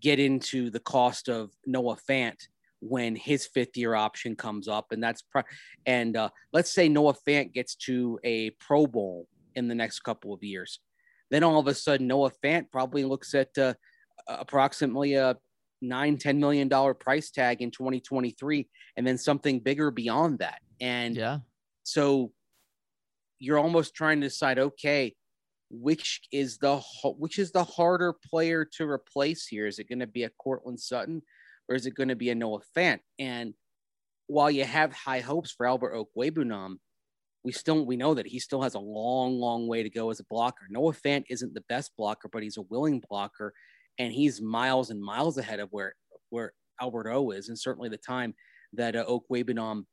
[0.00, 2.36] get into the cost of Noah Fant
[2.80, 5.42] when his fifth year option comes up, and that's pro-
[5.86, 10.32] and uh, let's say Noah Fant gets to a Pro Bowl in the next couple
[10.32, 10.80] of years,
[11.30, 13.74] then all of a sudden Noah Fant probably looks at uh,
[14.28, 15.36] approximately a
[15.80, 21.16] nine ten million dollar price tag in 2023, and then something bigger beyond that, and
[21.16, 21.38] yeah,
[21.82, 22.32] so
[23.38, 25.14] you're almost trying to decide, okay,
[25.70, 29.66] which is the which is the harder player to replace here?
[29.66, 31.22] Is it going to be a Courtland Sutton
[31.68, 33.00] or is it going to be a Noah Fant?
[33.18, 33.54] And
[34.26, 36.76] while you have high hopes for Albert Okwuegbunam,
[37.44, 40.20] we still we know that he still has a long, long way to go as
[40.20, 40.66] a blocker.
[40.70, 43.52] Noah Fant isn't the best blocker, but he's a willing blocker,
[43.98, 45.94] and he's miles and miles ahead of where
[46.30, 48.34] where Albert O is, and certainly the time
[48.74, 49.84] that uh, Okwuegbunam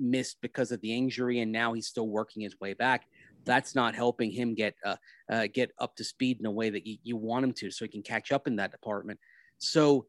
[0.00, 3.06] missed because of the injury, and now he's still working his way back.
[3.44, 4.96] That's not helping him get uh,
[5.30, 7.84] uh, get up to speed in a way that you, you want him to, so
[7.84, 9.18] he can catch up in that department.
[9.58, 10.06] So,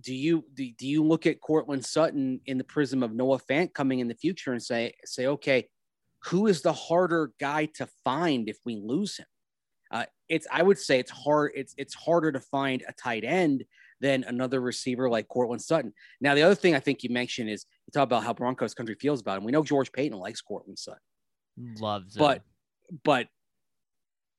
[0.00, 3.74] do you do, do you look at Courtland Sutton in the prism of Noah Fant
[3.74, 5.68] coming in the future and say say okay,
[6.24, 9.26] who is the harder guy to find if we lose him?
[9.90, 11.52] Uh, it's I would say it's hard.
[11.54, 13.64] It's it's harder to find a tight end
[14.04, 15.90] than another receiver like Courtland Sutton.
[16.20, 18.96] Now, the other thing I think you mentioned is you talk about how Broncos country
[19.00, 19.44] feels about him.
[19.44, 21.00] We know George Paton likes Courtland Sutton,
[21.80, 22.18] loves, it.
[22.18, 23.00] but him.
[23.02, 23.28] but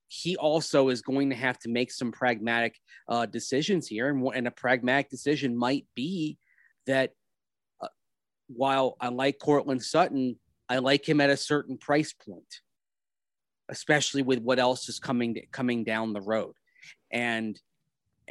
[0.07, 4.47] he also is going to have to make some pragmatic uh, decisions here, and, and
[4.47, 6.37] a pragmatic decision might be
[6.85, 7.13] that
[7.81, 7.87] uh,
[8.45, 10.37] while I like Courtland Sutton,
[10.69, 12.61] I like him at a certain price point,
[13.69, 16.53] especially with what else is coming coming down the road,
[17.11, 17.59] and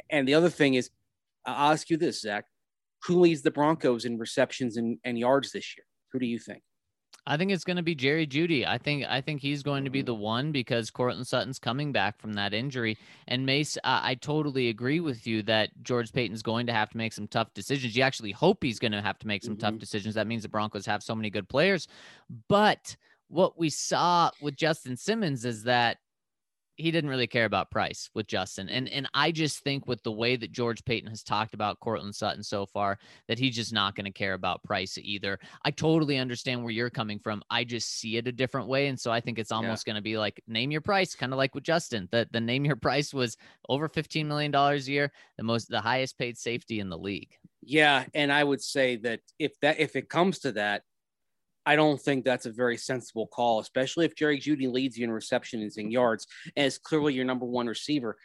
[0.09, 0.91] and the other thing is
[1.45, 2.45] I'll ask you this, Zac.
[3.03, 5.85] Who leads the Broncos in receptions and, and yards this year?
[6.11, 6.63] Who do you think?
[7.27, 8.67] I think it's going to be Jerry Jeudy.
[8.67, 12.19] I think I think he's going to be the one because Courtland Sutton's coming back
[12.19, 12.97] from that injury.
[13.27, 16.97] And Mace, uh, I totally agree with you that George Paton's going to have to
[16.97, 17.95] make some tough decisions.
[17.95, 19.61] You actually hope he's going to have to make some mm-hmm.
[19.61, 20.13] tough decisions.
[20.13, 21.87] That means the Broncos have so many good players.
[22.47, 22.95] But
[23.27, 25.97] what we saw with Justin Simmons is that
[26.77, 28.69] he didn't really care about price with Justin.
[28.69, 32.15] And and I just think with the way that George Paton has talked about Courtland
[32.15, 32.97] Sutton so far,
[33.27, 35.39] that he's just not going to care about price either.
[35.63, 37.41] I totally understand where you're coming from.
[37.49, 38.87] I just see it a different way.
[38.87, 39.93] And so I think it's almost yeah.
[39.93, 42.07] going to be like name your price, kind of like with Justin.
[42.11, 43.37] The the name your price was
[43.69, 47.31] over $15 million a year, the most the highest paid safety in the league.
[47.61, 48.05] Yeah.
[48.13, 50.83] And I would say that if that if it comes to that,
[51.65, 55.11] I don't think that's a very sensible call, especially if Jerry Jeudy leads you in
[55.11, 58.17] receptions and yards and is clearly your number one receiver.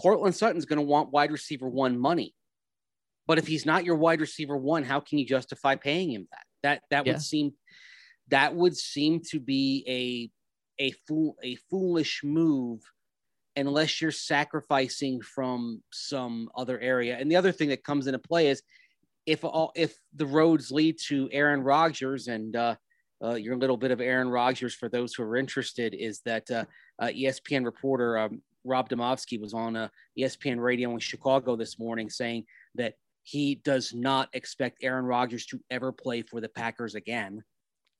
[0.00, 2.34] Courtland Sutton's going to want wide receiver one money.
[3.26, 6.42] But if he's not your wide receiver one, how can you justify paying him that?
[6.62, 7.12] That that yeah.
[7.12, 7.52] would seem
[8.28, 9.84] that would seem to be
[10.78, 12.80] a a fool a foolish move
[13.56, 17.16] unless you're sacrificing from some other area.
[17.18, 18.62] And the other thing that comes into play is
[19.26, 22.76] if all if the roads lead to Aaron Rodgers and uh,
[23.22, 26.64] uh, your little bit of Aaron Rodgers for those who are interested is that uh,
[27.00, 32.10] uh ESPN reporter um, Rob Demovsky was on uh, ESPN radio in Chicago this morning
[32.10, 37.42] saying that he does not expect Aaron Rodgers to ever play for the Packers again.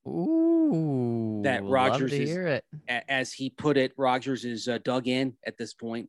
[0.06, 2.60] Ooh, that Rodgers is,
[3.08, 6.08] as he put it, Rodgers is uh, dug in at this point.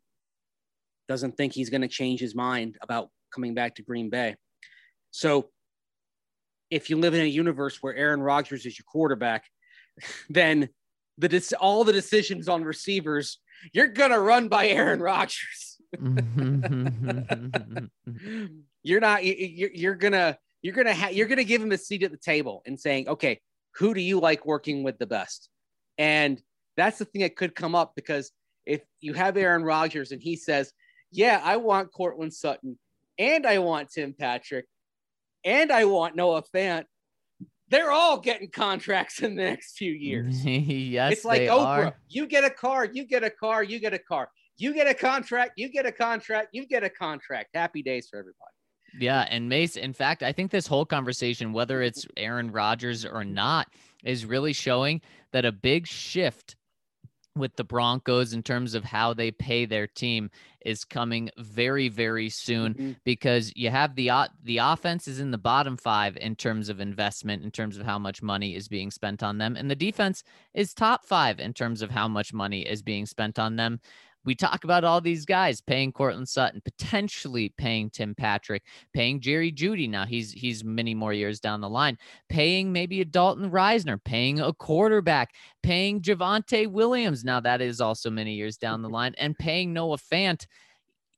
[1.07, 4.35] Doesn't think he's going to change his mind about coming back to Green Bay.
[5.17, 5.49] So
[6.69, 9.45] if you live in a universe where Aaron Rodgers is your quarterback,
[10.29, 10.69] then
[11.17, 13.39] the all the decisions on receivers
[13.73, 15.81] you're gonna run by Aaron Rodgers.
[18.83, 19.25] you're not.
[19.25, 20.37] You're, you're gonna.
[20.61, 20.93] You're gonna.
[20.93, 23.39] Ha- you're gonna give him a seat at the table and saying, okay,
[23.73, 25.49] who do you like working with the best?
[25.97, 26.39] And
[26.75, 28.31] that's the thing that could come up because
[28.67, 30.71] if you have Aaron Rodgers and he says,
[31.11, 32.77] yeah, I want Courtland Sutton
[33.17, 34.67] and I want Tim Patrick
[35.47, 36.83] and I want Noah Fant.
[37.69, 40.45] They're all getting contracts in the next few years.
[40.45, 41.87] yes, it's like Oprah.
[41.87, 41.97] Are.
[42.09, 44.29] You get a car, you get a car, you get a car.
[44.59, 47.49] You get a contract, you get a contract, you get a contract.
[47.53, 48.51] Happy days for everybody.
[48.99, 53.23] Yeah, and Mace, in fact, I think this whole conversation, whether it's Aaron Rodgers or
[53.23, 53.67] not,
[54.03, 56.55] is really showing that a big shift
[57.37, 60.29] with the Broncos in terms of how they pay their team
[60.65, 62.91] is coming very very soon mm-hmm.
[63.03, 64.11] because you have the
[64.43, 67.97] the offense is in the bottom 5 in terms of investment in terms of how
[67.97, 70.23] much money is being spent on them and the defense
[70.53, 73.79] is top 5 in terms of how much money is being spent on them
[74.27, 78.61] we talk about all these guys paying Courtland Sutton, potentially paying Tim Patrick,
[78.93, 79.89] paying Jerry Jeudy.
[79.89, 81.97] Now he's he's many more years down the line,
[82.27, 87.23] paying maybe a Dalton Risner, paying a quarterback, paying Javonte Williams.
[87.23, 90.45] Now that is also many years down the line, and paying Noah Fant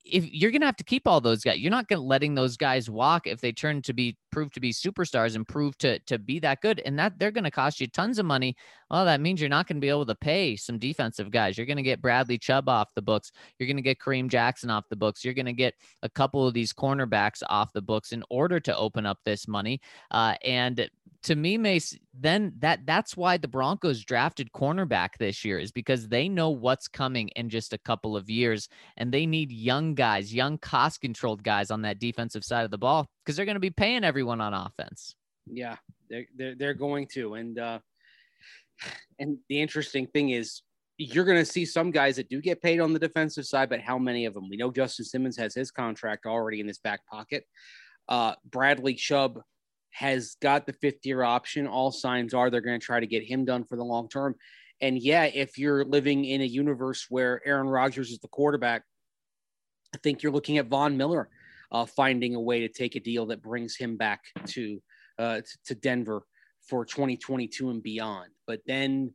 [0.05, 2.57] if you're going to have to keep all those guys, you're not to letting those
[2.57, 6.18] guys walk if they turn to be prove to be superstars and prove to to
[6.20, 8.55] be that good, and that they're going to cost you tons of money.
[8.91, 11.57] Well, that means you're not going to be able to pay some defensive guys.
[11.57, 13.31] You're going to get Bradley Chubb off the books.
[13.57, 15.23] You're going to get Kareem Jackson off the books.
[15.23, 18.75] You're going to get a couple of these cornerbacks off the books in order to
[18.75, 19.79] open up this money.
[20.11, 20.89] Uh, and
[21.23, 26.07] to me, Mace, then that that's why the Broncos drafted cornerback this year is because
[26.07, 30.33] they know what's coming in just a couple of years, and they need young guys,
[30.33, 33.59] young cost controlled guys on that defensive side of the ball because they're going to
[33.59, 35.15] be paying everyone on offense.
[35.45, 35.75] Yeah,
[36.09, 37.79] they're they're, they're going to, and uh,
[39.19, 40.61] and the interesting thing is
[40.97, 43.80] you're going to see some guys that do get paid on the defensive side, but
[43.80, 44.49] how many of them?
[44.49, 47.45] We know Justin Simmons has his contract already in his back pocket.
[48.09, 49.39] Uh, Bradley Chubb
[49.91, 51.67] has got the fifth year option.
[51.67, 54.36] All signs are they're going to try to get him done for the long term.
[54.82, 58.84] And yeah, if you're living in a universe where Aaron Rodgers is the quarterback,
[59.93, 61.30] I think you're looking at Von Miller
[61.71, 64.82] uh, finding a way to take a deal that brings him back to
[65.17, 66.23] uh, to Denver
[66.67, 68.30] for 2022 and beyond.
[68.49, 69.13] But then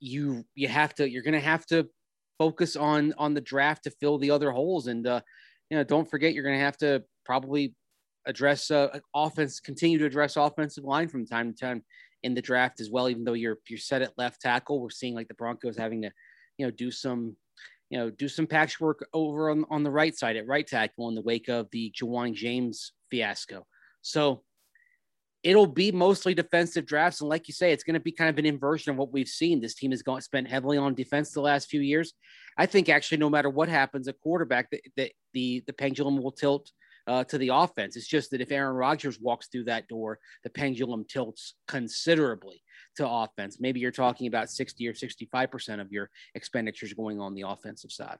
[0.00, 1.88] you you have to you're going to have to
[2.36, 5.20] focus on on the draft to fill the other holes and uh,
[5.68, 7.76] you know don't forget you're going to have to probably
[8.26, 11.84] address uh, offense, continue to address offensive line from time to time
[12.22, 13.08] in the draft as well.
[13.08, 16.10] Even though you're you're set at left tackle, we're seeing like the Broncos having to,
[16.58, 17.36] you know, do some,
[17.88, 21.14] you know, do some patchwork over on, on the right side at right tackle in
[21.14, 23.66] the wake of the Ja'Wuan James fiasco.
[24.02, 24.42] So
[25.42, 28.38] it'll be mostly defensive drafts, and like you say, it's going to be kind of
[28.38, 29.60] an inversion of what we've seen.
[29.60, 32.12] This team has gone spent heavily on defense the last few years.
[32.58, 36.32] I think actually, no matter what happens at quarterback, the the the, the pendulum will
[36.32, 36.70] tilt
[37.06, 37.96] uh, to the offense.
[37.96, 42.62] It's just that if Aaron Rodgers walks through that door, the pendulum tilts considerably
[42.96, 43.58] to offense.
[43.60, 48.18] Maybe you're talking about 60 or 65% of your expenditures going on the offensive side.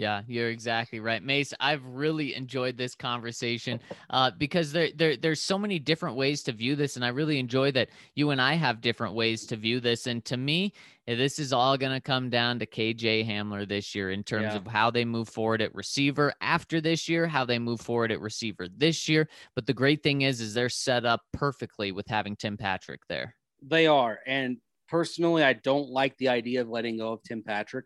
[0.00, 1.52] Yeah, you're exactly right, Mace.
[1.60, 3.78] I've really enjoyed this conversation
[4.08, 7.38] uh, because there, there there's so many different ways to view this, and I really
[7.38, 10.06] enjoy that you and I have different ways to view this.
[10.06, 10.72] And to me,
[11.06, 14.56] this is all going to come down to KJ Hamler this year in terms Yeah.
[14.56, 18.22] of how they move forward at receiver after this year, how they move forward at
[18.22, 19.28] receiver this year.
[19.54, 23.36] But the great thing is, is they're set up perfectly with having Tim Patrick there.
[23.60, 24.20] They are.
[24.26, 24.56] And
[24.88, 27.84] personally, I don't like the idea of letting go of Tim Patrick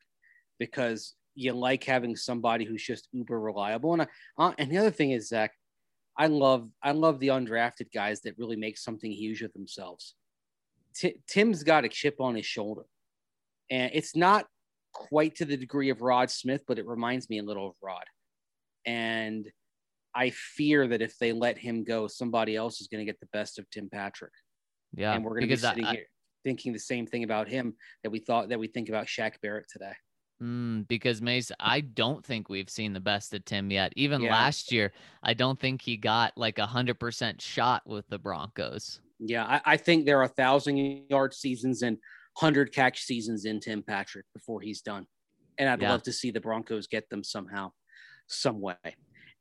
[0.61, 3.93] because you like having somebody who's just uber reliable.
[3.93, 4.07] And I,
[4.39, 5.53] uh, and the other thing is, Zac,
[6.17, 10.15] I love I love the undrafted guys that really make something huge of themselves.
[10.95, 12.85] Ti- Tim's got a chip on his shoulder,
[13.71, 14.47] and it's not
[14.93, 18.05] quite to the degree of Rod Smith, but it reminds me a little of Rod.
[18.87, 19.51] And
[20.15, 23.27] I fear that if they let him go, somebody else is going to get the
[23.33, 24.33] best of Tim Patrick
[24.95, 26.07] Yeah, and we're going to be sitting I- here
[26.45, 29.67] thinking the same thing about him that we thought that we think about Shaq Barrett
[29.69, 29.95] today.
[30.45, 33.93] Mm, because Mace, I don't think we've seen the best of Tim yet.
[33.97, 34.33] Even Yeah.
[34.33, 34.93] last year,
[35.23, 39.01] I don't think he got like a hundred percent shot with the Broncos.
[39.19, 40.77] Yeah, I, I think there are a thousand
[41.09, 41.97] yard seasons and
[42.37, 45.07] hundred catch seasons in Tim Patrick before he's done,
[45.57, 45.93] and I'd Yeah.
[45.93, 47.73] love to see the Broncos get them somehow,
[48.29, 48.77] some way.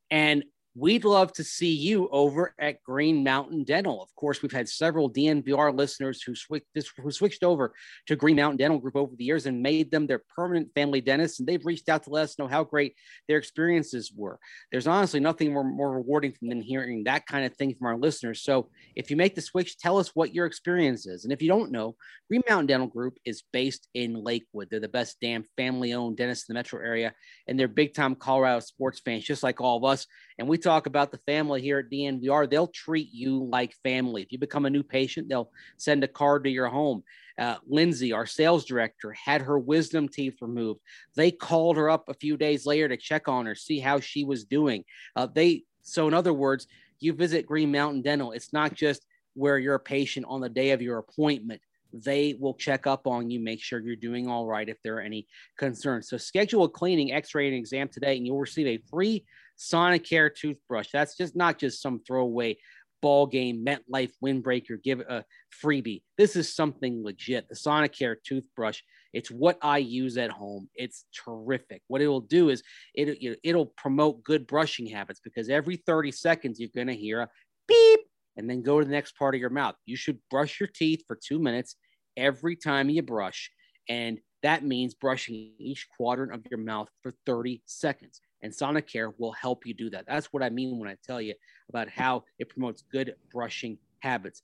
[0.10, 0.46] And
[0.76, 4.02] we'd love to see you over at Green Mountain Dental.
[4.02, 6.66] Of course, we've had several DNVR listeners who switched
[6.98, 7.74] who switched over
[8.08, 11.40] to Green Mountain Dental Group over the years and made them their permanent family dentists.
[11.40, 12.96] And they've reached out to let us know how great
[13.28, 14.40] their experiences were.
[14.72, 18.42] There's honestly nothing more, more rewarding than hearing that kind of thing from our listeners.
[18.42, 21.24] So if you make the switch, tell us what your experience is.
[21.24, 21.96] And if you don't know,
[22.30, 24.70] Green Mountain Dental Group is based in Lakewood.
[24.72, 27.14] They're the best damn family owned dentist in the metro area.
[27.48, 30.08] And they're big time Colorado sports fans, just like all of us.
[30.40, 32.50] And we talk about the family here at DNVR.
[32.50, 34.22] They'll treat you like family.
[34.22, 37.04] If you become a new patient, they'll send a card to your home.
[37.38, 40.80] Uh, Lindsay, our sales director, had her wisdom teeth removed.
[41.16, 44.24] They called her up a few days later to check on her, see how she
[44.24, 44.84] was doing.
[45.16, 46.68] Uh, they so, in other words,
[47.00, 48.32] you visit Green Mountain Dental.
[48.32, 51.62] It's not just where you're a patient on the day of your appointment.
[51.92, 55.02] They will check up on you, make sure you're doing all right if there are
[55.02, 55.28] any
[55.58, 56.10] concerns.
[56.10, 59.26] So, schedule a cleaning, X-ray, and exam today, and you'll receive a free
[59.72, 60.88] Sonicare toothbrush.
[60.92, 62.58] That's just not just some throwaway
[63.02, 65.26] ball game, MetLife windbreaker, give a
[65.64, 66.04] freebie.
[66.18, 67.50] This is something legit.
[67.50, 68.80] The Sonicare toothbrush.
[69.12, 70.70] It's what I use at home.
[70.74, 71.82] It's terrific.
[71.88, 72.64] What it will do is
[72.96, 77.30] it it'll promote good brushing habits because every 30 seconds you're going to hear a
[77.68, 78.00] beep
[78.38, 79.76] and then go to the next part of your mouth.
[79.86, 81.76] You should brush your teeth for 2 minutes
[82.16, 83.52] every time you brush
[83.90, 88.22] and that means brushing each quadrant of your mouth for 30 seconds.
[88.44, 90.06] And Sonicare will help you do that.
[90.08, 91.34] That's what I mean when I tell you
[91.70, 94.44] about how it promotes good brushing habits.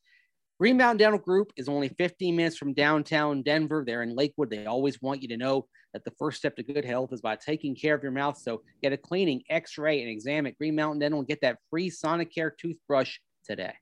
[0.59, 3.83] Green Mountain Dental Group is only 15 minutes from downtown Denver.
[3.85, 4.49] They're in Lakewood.
[4.49, 7.35] They always want you to know that the first step to good health is by
[7.35, 8.37] taking care of your mouth.
[8.37, 11.89] So get a cleaning, x-ray, and exam at Green Mountain Dental and get that free
[11.89, 13.73] Sonicare toothbrush today.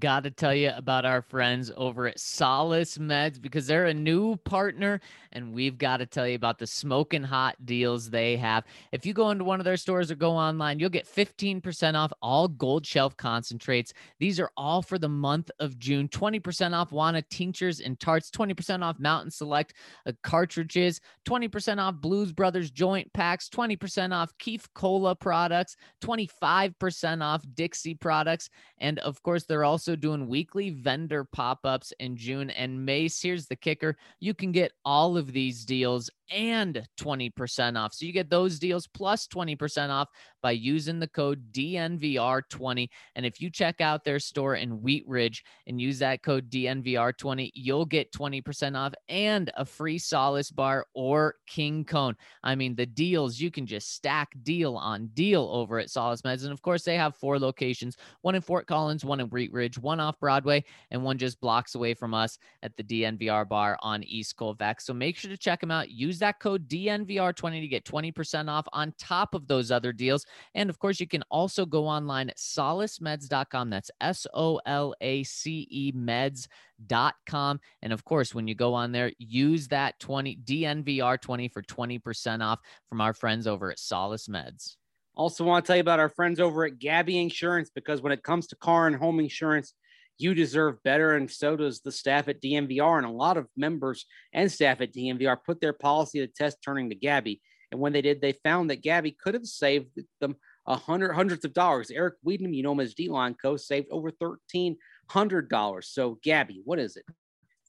[0.00, 4.34] Got to tell you about our friends over at Solace Meds because they're a new
[4.38, 8.64] partner, and we've got to tell you about the smoking hot deals they have.
[8.90, 12.12] If you go into one of their stores or go online, you'll get 15% off
[12.20, 13.92] all gold shelf concentrates.
[14.18, 16.08] These are all for the month of June.
[16.08, 19.74] 20% off Wana tinctures and tarts, 20% off Mountain Select
[20.04, 27.44] uh, cartridges, 20% off Blues Brothers joint packs, 20% off Keef Cola products, 25% off
[27.54, 28.50] Dixie products.
[28.78, 33.20] And of course, they're also doing weekly vendor pop ups in June and Mace.
[33.20, 37.94] Here's the kicker you can get all of these deals and 20% off.
[37.94, 40.08] So you get those deals plus 20% off
[40.42, 42.88] by using the code DNVR20.
[43.14, 47.50] And if you check out their store in Wheat Ridge and use that code DNVR20,
[47.54, 52.14] you'll get 20% off and a free Solace bar or King Cone.
[52.42, 56.44] I mean, the deals you can just stack deal on deal over at Solace Meds.
[56.44, 59.78] And of course, they have four locations one in Fort Collins, one in Wheat Ridge,
[59.78, 64.04] one off Broadway, and one just blocks away from us at the DNVR bar on
[64.04, 64.86] East Colfax.
[64.86, 65.90] So make sure to check them out.
[65.90, 70.26] Use that code DNVR20 to get 20% off on top of those other deals.
[70.54, 73.70] And of course, you can also go online at solacemeds.com.
[73.70, 77.60] That's S O L A C E meds.com.
[77.82, 82.60] And of course, when you go on there, use that 20 DNVR20 for 20% off
[82.88, 84.76] from our friends over at Solace Meds.
[85.16, 88.22] Also, want to tell you about our friends over at Gabi Insurance because when it
[88.22, 89.72] comes to car and home insurance,
[90.18, 92.98] you deserve better, and so does the staff at DNVR.
[92.98, 96.90] And a lot of members and staff at DNVR put their policy to test turning
[96.90, 97.40] to Gabi.
[97.70, 99.88] And when they did, they found that Gabi could have saved
[100.20, 100.36] them
[100.66, 101.90] a hundred hundreds of dollars.
[101.90, 104.76] Eric Weedham, you know him as D Line Co, saved over thirteen
[105.10, 105.88] hundred dollars.
[105.88, 107.04] So Gabi, what is it?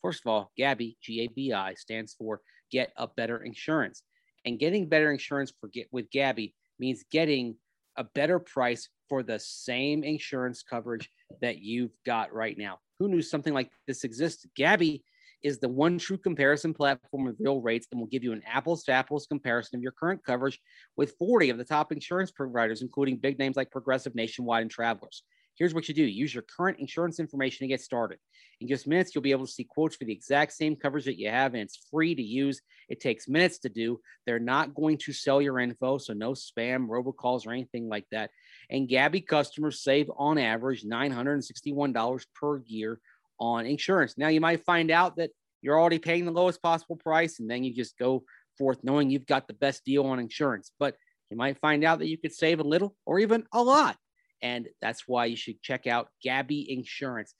[0.01, 2.41] First of all, Gabi G A B I, stands for
[2.71, 4.03] Get a Better Insurance.
[4.45, 7.57] And getting better insurance for get with Gabi means getting
[7.97, 11.09] a better price for the same insurance coverage
[11.41, 12.79] that you've got right now.
[12.99, 14.51] Who knew something like this existed?
[14.57, 15.01] Gabi
[15.43, 18.83] is the one true comparison platform with real rates and will give you an apples
[18.83, 20.59] to apples comparison of your current coverage
[20.95, 25.23] with 40 of the top insurance providers, including big names like Progressive, Nationwide, and Travelers.
[25.57, 28.19] Here's what you do use your current insurance information to get started.
[28.61, 31.19] In just minutes, you'll be able to see quotes for the exact same coverage that
[31.19, 32.61] you have, and it's free to use.
[32.89, 33.99] It takes minutes to do.
[34.25, 38.29] They're not going to sell your info, so no spam, robocalls, or anything like that.
[38.69, 42.99] And Gabi customers save on average $961 per year
[43.39, 44.15] on insurance.
[44.15, 45.31] Now, you might find out that
[45.63, 48.23] you're already paying the lowest possible price, and then you just go
[48.59, 50.71] forth knowing you've got the best deal on insurance.
[50.79, 50.95] But
[51.31, 53.97] you might find out that you could save a little or even a lot
[54.41, 57.33] and that's why you should check out Gabi Insurance.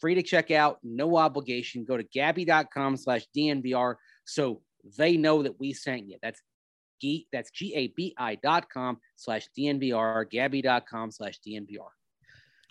[0.00, 1.84] Free to check out, no obligation.
[1.84, 4.60] Go to gabi.com slash DNVR so
[4.98, 6.18] they know that we sent you.
[6.22, 6.40] That's
[7.00, 11.88] G that's G-A-B-I dot com slash DNVR, gabi.com slash DNVR.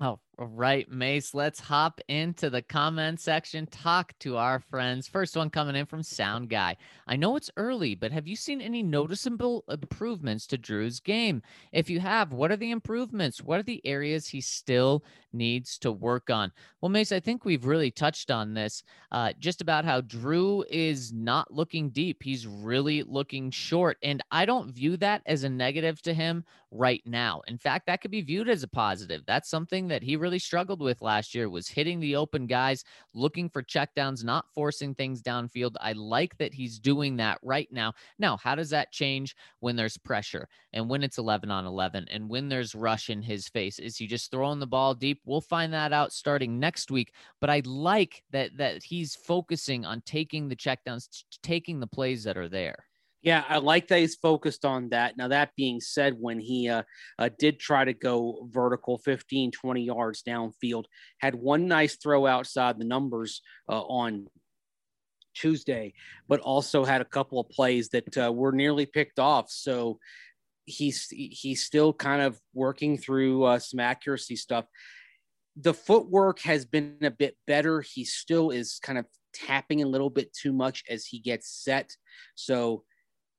[0.01, 1.33] Oh, right, Mace.
[1.33, 5.07] Let's hop into the comment section, talk to our friends.
[5.07, 6.75] First one coming in from Sound Guy.
[7.07, 11.43] I know it's early, but have you seen any noticeable improvements to Drew's game?
[11.71, 13.43] If you have, what are the improvements?
[13.43, 15.03] What are the areas he still
[15.33, 16.51] needs to work on?
[16.81, 21.13] Well, Mace, I think we've really touched on this uh, just about how Drew is
[21.13, 22.23] not looking deep.
[22.23, 23.97] He's really looking short.
[24.01, 27.41] And I don't view that as a negative to him right now.
[27.47, 29.21] In fact, that could be viewed as a positive.
[29.27, 33.49] That's something that he really struggled with last year was hitting the open guys, looking
[33.49, 35.75] for checkdowns, not forcing things downfield.
[35.81, 37.93] I like that he's doing that right now.
[38.17, 42.29] Now, how does that change when there's pressure and when it's 11 on 11 and
[42.29, 43.79] when there's rush in his face?
[43.79, 45.19] Is he just throwing the ball deep?
[45.25, 47.11] We'll find that out starting next week,
[47.41, 52.37] but I like that that he's focusing on taking the checkdowns, taking the plays that
[52.37, 52.85] are there.
[53.23, 55.15] Yeah, I like that he's focused on that.
[55.15, 56.83] Now, that being said, when he uh,
[57.17, 60.85] uh, did try to go vertical 15, 20 yards downfield,
[61.19, 64.27] had one nice throw outside the numbers uh, on
[65.33, 65.93] Tuesday,
[66.27, 69.49] but also had a couple of plays that uh, were nearly picked off.
[69.49, 69.99] So
[70.65, 74.65] he's he's still kind of working through uh, some accuracy stuff.
[75.55, 77.79] The footwork has been a bit better.
[77.81, 81.95] He still is kind of tapping a little bit too much as he gets set.
[82.35, 82.83] So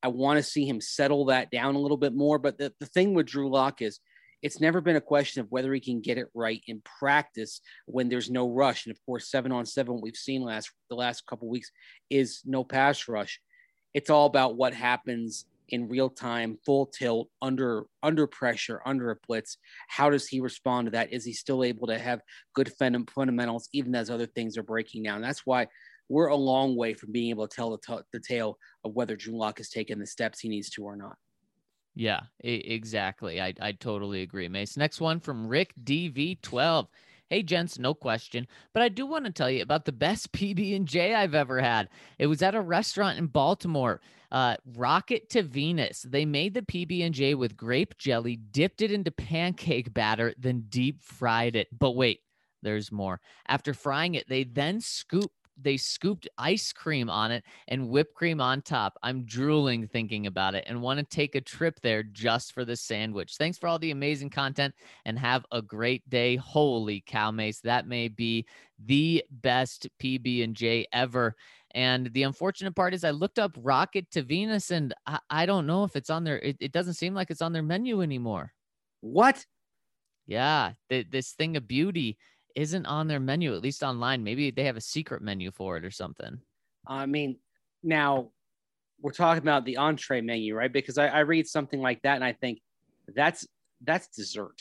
[0.04, 2.38] I want to see him settle that down a little bit more.
[2.38, 4.00] But the, the thing with Drew Lock is
[4.42, 8.10] it's never been a question of whether he can get it right in practice when
[8.10, 8.84] there's no rush.
[8.84, 11.70] And of course, seven on seven, we've seen last the last couple weeks
[12.10, 13.40] is no pass rush.
[13.94, 19.16] It's all about what happens in real time, full tilt, under under pressure, under a
[19.26, 19.56] blitz.
[19.88, 21.14] How does he respond to that?
[21.14, 22.20] Is he still able to have
[22.54, 25.22] good fundamentals even as other things are breaking down?
[25.22, 25.68] That's why
[26.08, 29.16] we're a long way from being able to tell the, t- the tale of whether
[29.16, 31.16] Drew Lock has taken the steps he needs to or not.
[31.94, 33.40] Yeah, exactly.
[33.40, 34.76] I, I totally agree, Mace.
[34.76, 36.88] Next one from Rick DV12.
[37.30, 40.76] Hey, gents, no question, but I do want to tell you about the best PB
[40.76, 41.88] and J I've ever had.
[42.18, 44.00] It was at a restaurant in Baltimore,
[44.30, 46.02] uh, Rocket to Venus.
[46.02, 50.66] They made the PB and J with grape jelly, dipped it into pancake batter, then
[50.68, 51.68] deep fried it.
[51.76, 52.20] But wait,
[52.62, 53.20] there's more.
[53.46, 58.40] After frying it, they then scooped they scooped ice cream on it and whipped cream
[58.40, 58.98] on top.
[59.02, 62.76] I'm drooling thinking about it and want to take a trip there just for the
[62.76, 63.36] sandwich.
[63.36, 64.74] Thanks for all the amazing content
[65.04, 66.36] and have a great day.
[66.36, 68.46] Holy cow, Mace, that may be
[68.84, 71.34] the best PB and J ever.
[71.74, 75.66] And the unfortunate part is I looked up Rocket to Venus and I, I don't
[75.66, 76.38] know if it's on there.
[76.38, 78.52] It, it, doesn't seem like it's on their menu anymore.
[79.00, 79.44] What?
[80.26, 82.16] Yeah, th- this thing of beauty
[82.54, 84.22] isn't on their menu, at least online.
[84.22, 86.38] Maybe they have a secret menu for it or something.
[86.86, 87.38] I mean,
[87.82, 88.30] now
[89.00, 90.72] we're talking about the entree menu, right?
[90.72, 92.60] Because I, I read something like that and I think
[93.14, 93.46] that's
[93.82, 94.60] that's dessert.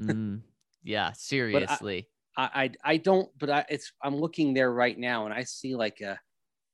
[0.00, 0.40] mm,
[0.84, 2.08] yeah, seriously.
[2.36, 5.74] I, I, I don't, but I it's I'm looking there right now and I see
[5.74, 6.18] like a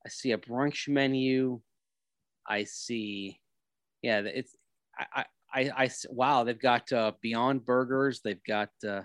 [0.06, 1.60] I see a brunch menu.
[2.46, 3.40] I see,
[4.02, 4.54] yeah, it's
[4.96, 9.02] I I I, I wow, they've got uh, Beyond Burgers, they've got uh,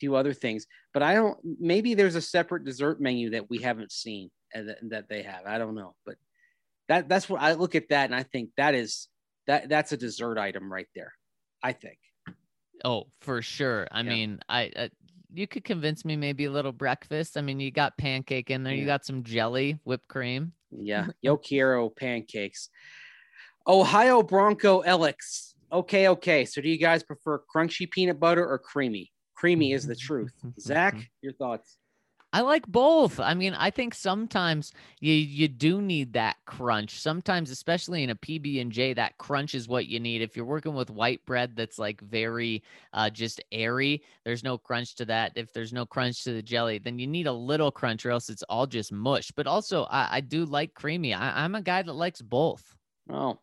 [0.00, 1.38] few other things, but I don't.
[1.60, 5.42] Maybe there's a separate dessert menu that we haven't seen uh, and that, they have.
[5.46, 6.16] I don't know, but
[6.88, 9.08] that that's what I look at that and I think that is
[9.46, 11.12] that that's a dessert item right there.
[11.62, 11.98] I think.
[12.84, 13.88] Oh, for sure.
[13.90, 14.08] I yeah.
[14.08, 14.90] mean, I, I
[15.32, 17.36] you could convince me maybe a little breakfast.
[17.36, 18.80] I mean, you got pancake in there, yeah.
[18.80, 20.52] you got some jelly, whipped cream.
[20.70, 21.36] Yeah, Yo
[21.90, 22.70] pancakes.
[23.66, 25.54] Ohio Bronco Elix.
[25.70, 26.44] Okay, okay.
[26.46, 29.12] So do you guys prefer crunchy peanut butter or creamy?
[29.38, 30.32] Creamy is the mm-hmm, truth.
[30.38, 31.02] Mm-hmm, Zac, mm-hmm.
[31.22, 31.78] your thoughts?
[32.30, 33.20] I like both.
[33.20, 37.00] I mean, I think sometimes you you do need that crunch.
[37.00, 40.20] Sometimes, especially in a PB and J, that crunch is what you need.
[40.20, 44.96] If you're working with white bread that's like very uh, just airy, there's no crunch
[44.96, 45.32] to that.
[45.36, 48.28] If there's no crunch to the jelly, then you need a little crunch, or else
[48.28, 49.30] it's all just mush.
[49.30, 51.14] But also, I, I do like creamy.
[51.14, 52.62] I, I'm a guy that likes both.
[53.08, 53.38] Oh,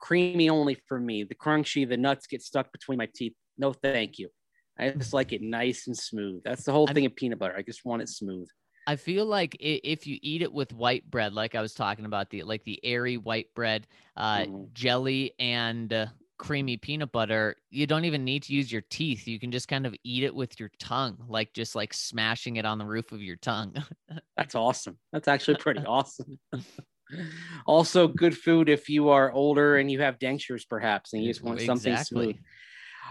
[0.00, 1.22] creamy only for me.
[1.24, 3.34] The crunchy, the nuts get stuck between my teeth.
[3.56, 4.30] No, thank you.
[4.78, 6.42] I just like it nice and smooth.
[6.44, 7.54] That's the whole I'm- thing of peanut butter.
[7.56, 8.48] I just want it smooth.
[8.86, 12.30] I feel like if you eat it with white bread, like I was talking about,
[12.30, 14.72] the like the airy white bread, uh, Mhm.
[14.72, 16.06] jelly and uh,
[16.36, 19.28] creamy peanut butter, you don't even need to use your teeth.
[19.28, 22.64] You can just kind of eat it with your tongue, like just like smashing it
[22.64, 23.72] on the roof of your tongue.
[24.36, 24.98] That's awesome.
[25.12, 26.40] That's actually pretty awesome.
[27.66, 31.44] also, good food if you are older and you have dentures, perhaps, and you just
[31.44, 32.36] want something smooth.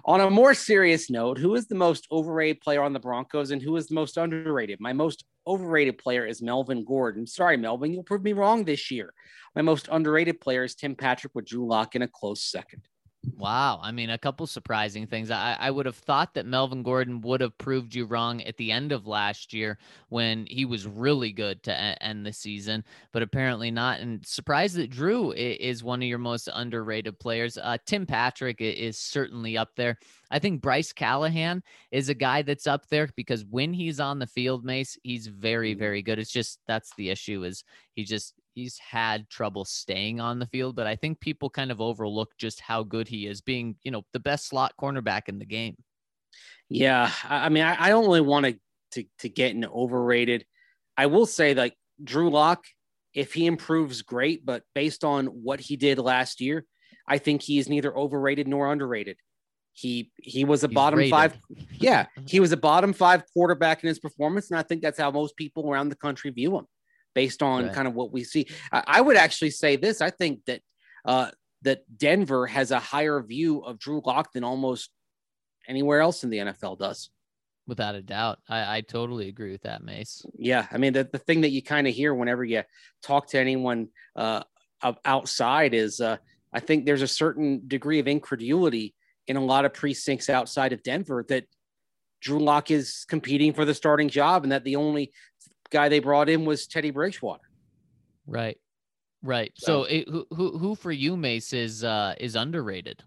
[0.06, 3.62] On a more serious note, who is the most overrated player on the Broncos and
[3.62, 4.80] who is the most underrated?
[4.80, 7.28] My most overrated player is Melvin Gordon.
[7.28, 9.14] Sorry, Melvin, you'll prove me wrong this year.
[9.56, 12.82] My most underrated player is Tim Patrick with Drew Lock in a close second.
[13.38, 13.80] Wow.
[13.84, 15.30] I mean, a couple surprising things.
[15.30, 18.72] I, I would have thought that Melvin Gordon would have proved you wrong at the
[18.72, 19.78] end of last year
[20.10, 24.00] when he was really good to end the season, but apparently not.
[24.00, 27.60] And surprised that Drew is one of your most underrated players.
[27.60, 30.00] Uh, Tim Patrick is certainly up there.
[30.32, 31.62] I think Bryce Callahan
[31.92, 35.76] is a guy that's up there because when he's on the field, Mace, he's very,
[35.76, 36.18] very good.
[36.18, 37.64] It's just that's the issue is
[37.94, 41.82] he just he's had trouble staying on the field, but I think people kind of
[41.82, 45.46] overlook just how good he is being, you know, the best slot cornerback in the
[45.46, 45.76] game.
[46.70, 48.58] Yeah, I mean, I, I don't really want to,
[48.92, 50.46] to to get into overrated.
[50.98, 52.66] I will say, like Drew Lock,
[53.14, 54.46] if he improves, great.
[54.46, 56.66] But based on what he did last year,
[57.08, 59.18] I think he is neither overrated nor underrated.
[59.74, 61.12] He he was a He's bottom rated.
[61.12, 61.38] five.
[61.80, 65.12] Yeah, he was a bottom five quarterback in his performance, and I think that's how
[65.12, 66.66] most people around the country view him,
[67.14, 67.74] based on Right.
[67.74, 68.48] kind of what we see.
[68.72, 70.62] I, I would actually say this: I think that
[71.06, 71.32] uh,
[71.64, 74.90] that Denver has a higher view of Drew Lock than almost
[75.68, 77.10] anywhere else in the NFL does.
[77.68, 78.40] Without a doubt.
[78.50, 80.26] I, I totally agree with that, Mace.
[80.38, 82.64] Yeah, I mean the, the thing that you kind of hear whenever you
[83.04, 84.44] talk to anyone uh,
[85.06, 86.18] outside is uh,
[86.52, 88.96] I think there's a certain degree of incredulity
[89.28, 91.46] in a lot of precincts outside of Denver that
[92.22, 95.14] Drew Lock is competing for the starting job and that the only
[95.72, 97.42] guy they brought in was Teddy Bridgewater.
[98.28, 98.58] Right.
[99.24, 99.52] Right.
[99.56, 103.04] So- So, it, who, who who for you, Mace, is uh is underrated?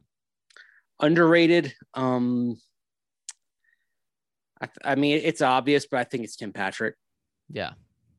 [1.01, 1.75] Underrated.
[1.95, 2.57] Um,
[4.61, 6.95] I, th- I mean it's obvious, but I think it's Tim Patrick.
[7.51, 7.73] Yeah.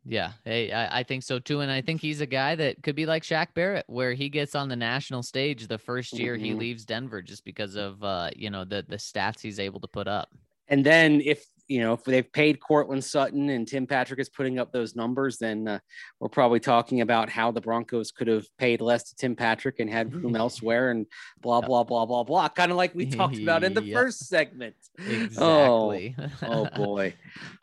[0.08, 0.34] Yeah.
[0.44, 1.62] Hey, I, I think so too.
[1.62, 4.54] And I think he's a guy that could be like Shaq Barrett, where he gets
[4.54, 6.60] on the national stage the first year he Mhm.
[6.60, 10.08] leaves Denver just because of uh, you know, the the stats he's able to put
[10.08, 10.30] up.
[10.68, 14.60] And then if you know if they've paid Courtland Sutton and Tim Patrick is putting
[14.60, 15.80] up those numbers, then uh,
[16.20, 19.90] we're probably talking about how the Broncos could have paid less to Tim Patrick and
[19.90, 21.06] had room elsewhere, and
[21.42, 22.50] blah blah blah blah blah.
[22.50, 23.94] Kind of like we talked about in the Yep.
[23.94, 24.76] first segment.
[24.98, 26.16] Exactly.
[26.44, 27.14] Oh boy.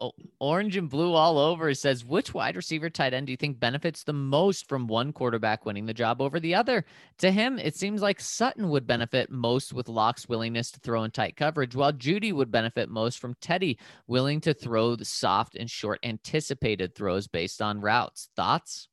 [0.41, 4.05] Orange and blue all over says, which wide receiver tight end do you think benefits
[4.05, 6.85] the most from one quarterback winning the job over the other?
[7.19, 11.11] To him, it seems like Sutton would benefit most with Lock's willingness to throw in
[11.11, 15.71] tight coverage, while Jeudy would benefit most from Teddy willing to throw the soft and
[15.71, 18.29] short anticipated throws based on routes.
[18.37, 18.89] Thoughts?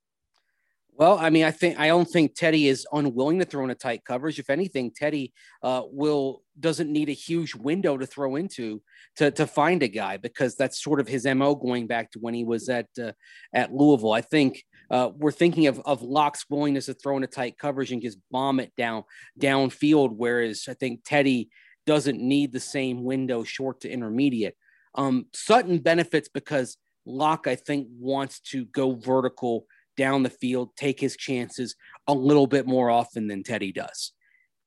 [1.00, 3.76] Well, I mean, I think I don't think Teddy is unwilling to throw in a
[3.76, 4.38] tight coverage.
[4.38, 5.32] If anything, Teddy
[5.64, 8.82] uh, will doesn't need a huge window to throw into
[9.16, 12.34] to to find a guy because that's sort of his mo going back to when
[12.34, 13.14] he was at uh,
[13.54, 14.12] at Louisville.
[14.12, 17.94] I think uh, we're thinking of of Lock's willingness to throw in a tight coverage
[17.94, 19.06] and just bomb it down
[19.40, 21.50] downfield, whereas I think Teddy
[21.86, 24.56] doesn't need the same window, short to intermediate.
[25.00, 26.76] Um, Sutton benefits because
[27.06, 31.76] Lock, I think, wants to go vertical down the field, take his chances
[32.06, 34.12] a little bit more often than Teddy does.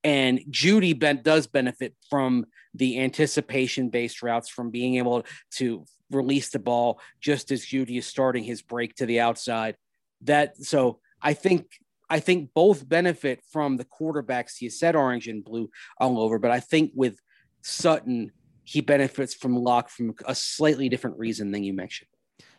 [0.02, 5.26] And Jeudy ben- does benefit from the anticipation based routes, from being able
[5.56, 9.76] to release the ball just as Jeudy is starting his break to the outside.
[10.22, 11.66] That so I think
[12.08, 14.62] I think both benefit from the quarterbacks.
[14.62, 17.18] You said orange and blue all over, but I think with
[17.62, 18.32] Sutton,
[18.64, 22.08] he benefits from Lock from a slightly different reason than you mentioned.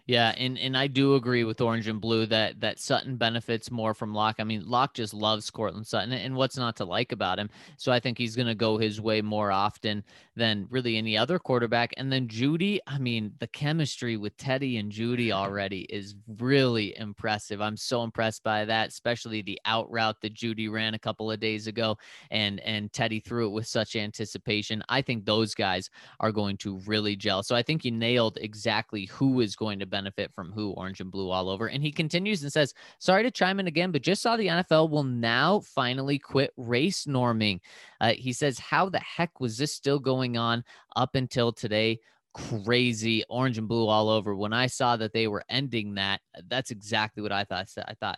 [0.05, 3.93] Yeah, and and I do agree with Orange and Blue that that Sutton benefits more
[3.93, 4.35] from Lock.
[4.39, 7.49] I mean, Lock just loves Courtland Sutton, and what's not to like about him?
[7.77, 10.03] So I think he's going to go his way more often
[10.35, 11.93] than really any other quarterback.
[11.95, 17.61] And then Jeudy, I mean, the chemistry with Teddy and Jeudy already is really impressive.
[17.61, 21.39] I'm so impressed by that, especially the out route that Jeudy ran a couple of
[21.39, 21.97] days ago,
[22.29, 24.83] and and Teddy threw it with such anticipation.
[24.89, 25.89] I think those guys
[26.19, 27.41] are going to really gel.
[27.41, 31.11] So I think you nailed exactly who is going to benefit from who, orange and
[31.11, 31.67] blue all over.
[31.67, 34.89] And he continues and says, Sorry to chime in again, but just saw the NFL
[34.89, 37.59] will now finally quit race norming.
[38.01, 40.63] Uh, he says, How the heck was this still going on
[40.95, 41.99] up until today?
[42.33, 44.35] Crazy orange and blue all over.
[44.35, 47.67] When I saw that they were ending that, that's exactly what I thought.
[47.77, 48.17] I thought,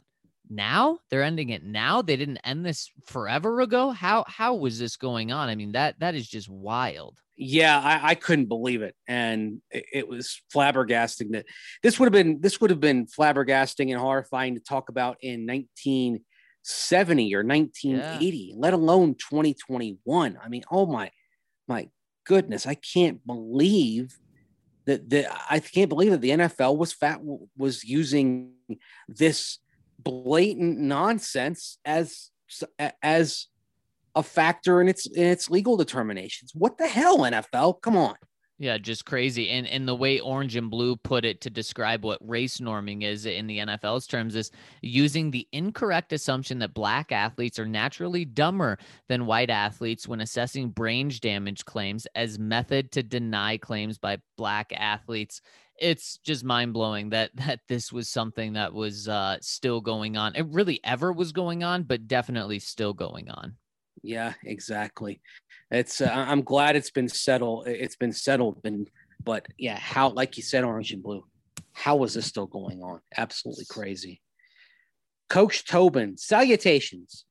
[0.50, 4.96] now they're ending it now they didn't end this forever ago how how was this
[4.96, 8.96] going on i mean that that is just wild yeah, I, I couldn't believe it,
[9.08, 11.46] and it, it, was flabbergasting that
[11.84, 15.46] this would have been this would have been flabbergasting and horrifying to talk about in
[15.46, 18.56] 1970 or 1980, yeah.
[18.58, 20.40] let alone 2021.
[20.42, 21.12] I mean, oh my,
[21.68, 21.90] my
[22.26, 24.18] goodness, I can't believe
[24.86, 27.20] that the I can't believe that the NFL was fat
[27.58, 28.52] was using
[29.08, 29.60] this
[30.00, 32.32] blatant nonsense as
[33.02, 33.48] as
[34.16, 36.52] a factor in its in its legal determinations.
[36.56, 37.82] What the hell, NFL?
[37.82, 38.16] Come on.
[38.58, 39.50] Yeah, just crazy.
[39.50, 43.26] And and the way Orange and Blue put it to describe what race norming is
[43.26, 44.50] in the NFL's terms is
[44.82, 48.78] using the incorrect assumption that black athletes are naturally dumber
[49.10, 54.72] than white athletes when assessing brain damage claims as method to deny claims by black
[54.74, 55.42] athletes.
[55.78, 60.34] It's just mind blowing that that this was something that was uh, still going on.
[60.34, 63.58] It really ever was going on, but definitely still going on.
[64.06, 65.20] Yeah, exactly.
[65.72, 67.68] It's uh, I'm glad it's been settled.
[67.68, 68.86] It's been settled, been
[69.24, 71.26] but yeah, how like you said, orange and blue.
[71.74, 73.02] How is this still going on?
[73.18, 74.22] Absolutely crazy.
[75.30, 77.26] Coach Tobin, salutations.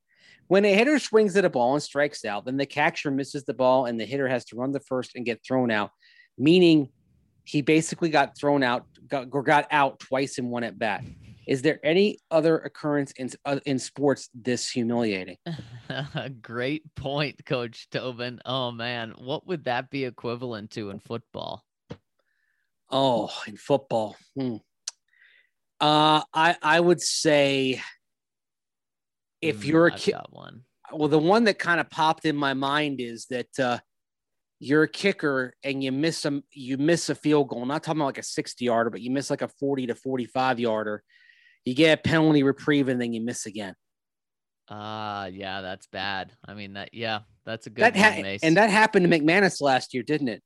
[0.49, 3.55] When a hitter swings at a ball and strikes out, then the catcher misses the
[3.55, 5.91] ball and the hitter has to run the first and get thrown out,
[6.37, 6.91] meaning
[7.45, 11.05] he basically got thrown out, got, got out twice in one at bat.
[11.47, 15.37] Is there any other occurrence in uh, in sports this humiliating?
[16.43, 18.41] Great point, Coach Tobin.
[18.45, 21.65] Oh man, what would that be equivalent to in football?
[22.91, 24.57] Oh, in football, hmm.
[25.81, 27.81] uh, I I would say
[29.41, 30.63] if mm, you're a kid, one.
[30.93, 33.79] Well, the one that kind of popped in my mind is that uh,
[34.61, 37.63] you're a kicker and you miss a you miss a field goal.
[37.63, 39.95] I'm not talking about like a 60 yarder, but you miss like a 40 to
[39.95, 41.03] 45 yarder
[41.65, 43.75] you get a penalty reprieve and then you miss again.
[44.69, 46.33] Ah, uh, yeah, that's bad.
[46.47, 49.61] I mean that yeah, that's a good that ha- one, and that happened to McManus
[49.61, 50.43] last year, didn't it?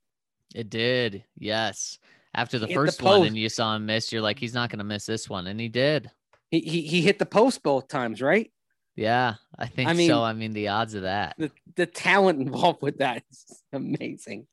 [0.54, 1.24] It did.
[1.38, 1.98] Yes.
[2.34, 4.70] After the he first the one and you saw him miss, you're like he's not
[4.70, 6.10] going to miss this one and he did.
[6.50, 8.50] He, he he hit the post both times, right?
[8.96, 10.24] Yeah, I think I mean, so.
[10.24, 11.36] I mean, the odds of that.
[11.38, 14.48] The, the talent involved with that is amazing.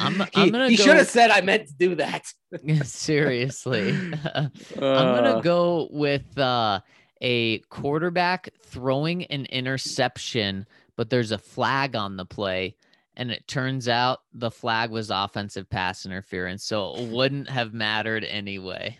[0.00, 0.68] I'm, I'm gonna.
[0.68, 2.26] He, should have said I meant to do that.
[2.84, 6.80] seriously, uh, I'm gonna go with uh,
[7.20, 10.66] a quarterback throwing an interception,
[10.96, 12.76] but there's a flag on the play,
[13.16, 18.24] and it turns out the flag was offensive pass interference, so it wouldn't have mattered
[18.24, 18.98] anyway.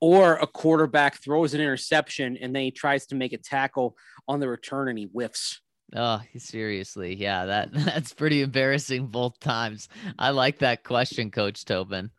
[0.00, 3.94] Or a quarterback throws an interception and then he tries to make a tackle
[4.26, 5.60] on the return and he whiffs.
[5.94, 7.14] Oh, seriously.
[7.14, 9.88] Yeah, that that's pretty embarrassing both times.
[10.18, 12.10] I like that question, Coach Tobin.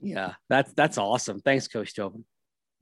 [0.00, 1.40] Yeah, that's that's awesome.
[1.40, 2.24] Thanks, Coach Tobin.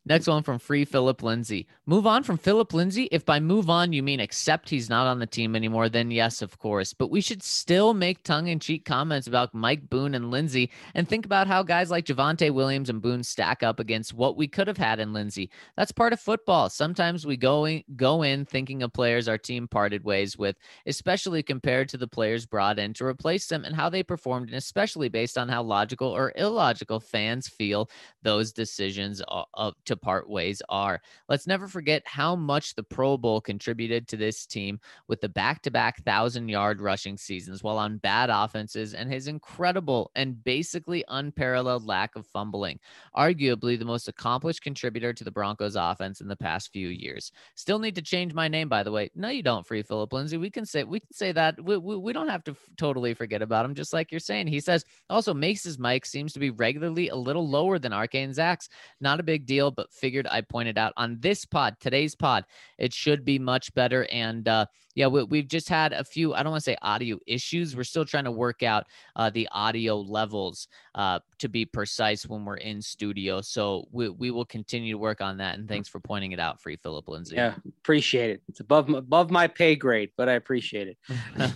[0.07, 1.66] Next one from Free Philip Lindsay.
[1.86, 3.09] Move on from Philip Lindsay.
[3.11, 6.42] If by move on you mean accept he's not on the team anymore, then yes,
[6.42, 6.92] of course.
[6.92, 11.09] But we should still make tongue in cheek comments about Mike Boone and Lindsay and
[11.09, 14.68] think about how guys like Javonte Williams and Boone stack up against what we could
[14.68, 15.48] have had in Lindsay.
[15.74, 16.68] That's part of football.
[16.68, 21.42] Sometimes we go in, go in thinking of players our team parted ways with, especially
[21.42, 25.09] compared to the players brought in to replace them and how they performed, and especially
[25.09, 27.88] based on how logical or illogical fans feel
[28.22, 31.01] those decisions uh, to to part ways are.
[31.28, 35.62] Let's never forget how much the Pro Bowl contributed to this team with the back
[35.62, 41.05] to back thousand yard rushing seasons while on bad offenses and his incredible and basically
[41.09, 42.78] unparalleled lack of fumbling.
[43.16, 47.32] Arguably the most accomplished contributor to the Broncos offense in the past few years.
[47.55, 49.11] Still need to change my name, by the way.
[49.14, 50.36] No, you don't, Free Philip Lindsay.
[50.36, 51.62] We can say we can say that.
[51.62, 54.47] We, we, we don't have to f- totally forget about him, just like you're saying.
[54.47, 58.68] He says also Mace's mic seems to be regularly a little lower than Arcane Zac's.
[59.01, 62.45] Not a big deal, but but figured I pointed out on this pod, today's pod,
[62.78, 64.07] it should be much better.
[64.11, 67.18] And uh, yeah, we, have just had a few, I don't want to say audio
[67.26, 67.74] issues.
[67.76, 68.86] We're still trying to work out
[69.16, 73.40] uh, the audio levels uh, to be precise when we're in studio.
[73.40, 75.59] So we, we will continue to work on that.
[75.59, 77.36] And thanks for pointing it out, Free Philip Lindsay.
[77.36, 78.42] Yeah, appreciate it.
[78.49, 81.53] It's above above my pay grade, but I appreciate it.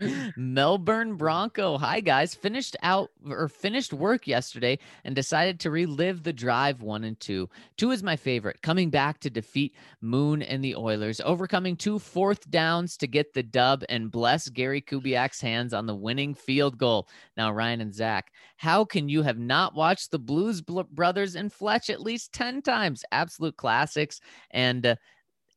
[0.36, 1.76] Melbourne Bronco.
[1.76, 7.04] Hi guys, finished out or finished work yesterday and decided to relive the drive one
[7.04, 7.48] and two.
[7.76, 8.62] Two is my favorite.
[8.62, 13.42] Coming back to defeat Moon and the Oilers, overcoming two fourth downs to get the
[13.42, 17.08] dub, and bless Gary Kubiak's hands on the winning field goal.
[17.36, 21.90] Now Ryan and Zac, how can you have not watched the Blues Brothers and Fletch
[21.90, 23.04] at least ten times?
[23.12, 24.84] Absolute classics and.
[24.84, 24.96] Uh,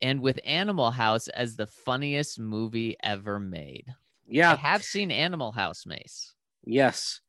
[0.01, 3.85] and with Animal House as the funniest movie ever made.
[4.27, 4.51] Yeah.
[4.51, 6.33] I have seen Animal House, Mace.
[6.65, 7.21] Yes.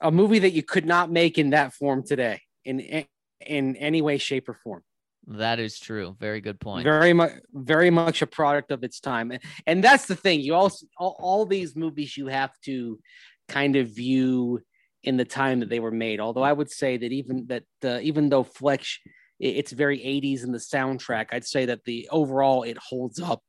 [0.00, 3.04] A movie that you could not make in that form today in
[3.44, 4.82] in any way shape or form.
[5.26, 6.16] That is true.
[6.20, 6.84] Very good point.
[6.84, 9.32] Very much very much a product of its time.
[9.66, 10.40] And that's the thing.
[10.40, 13.00] You also all, all these movies you have to
[13.48, 14.60] kind of view
[15.02, 16.20] in the time that they were made.
[16.20, 19.00] Although I would say that even that uh, even though Fletch
[19.38, 21.26] it's very 80s in the soundtrack.
[21.32, 23.42] I'd say that the overall it holds up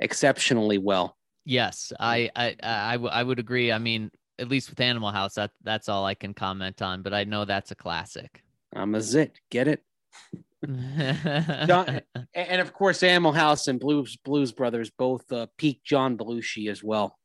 [0.00, 1.16] exceptionally well.
[1.44, 3.70] Yes, I I I, w- I would agree.
[3.70, 7.02] I mean, at least with Animal House, that that's all I can comment on.
[7.02, 8.42] But I know that's a classic.
[8.74, 9.38] I'm a zit.
[9.50, 9.82] Get it?
[11.66, 12.00] John,
[12.34, 16.82] and of course, Animal House and Blues Blues Brothers both uh, peak John Belushi as
[16.82, 17.18] well.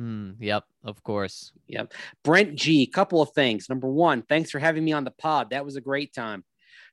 [0.00, 1.52] Mm, yep, of course.
[1.68, 1.92] Yep.
[2.24, 2.86] Brent G.
[2.86, 3.68] Couple of things.
[3.68, 5.50] Number one, thanks for having me on the pod.
[5.50, 6.44] That was a great time.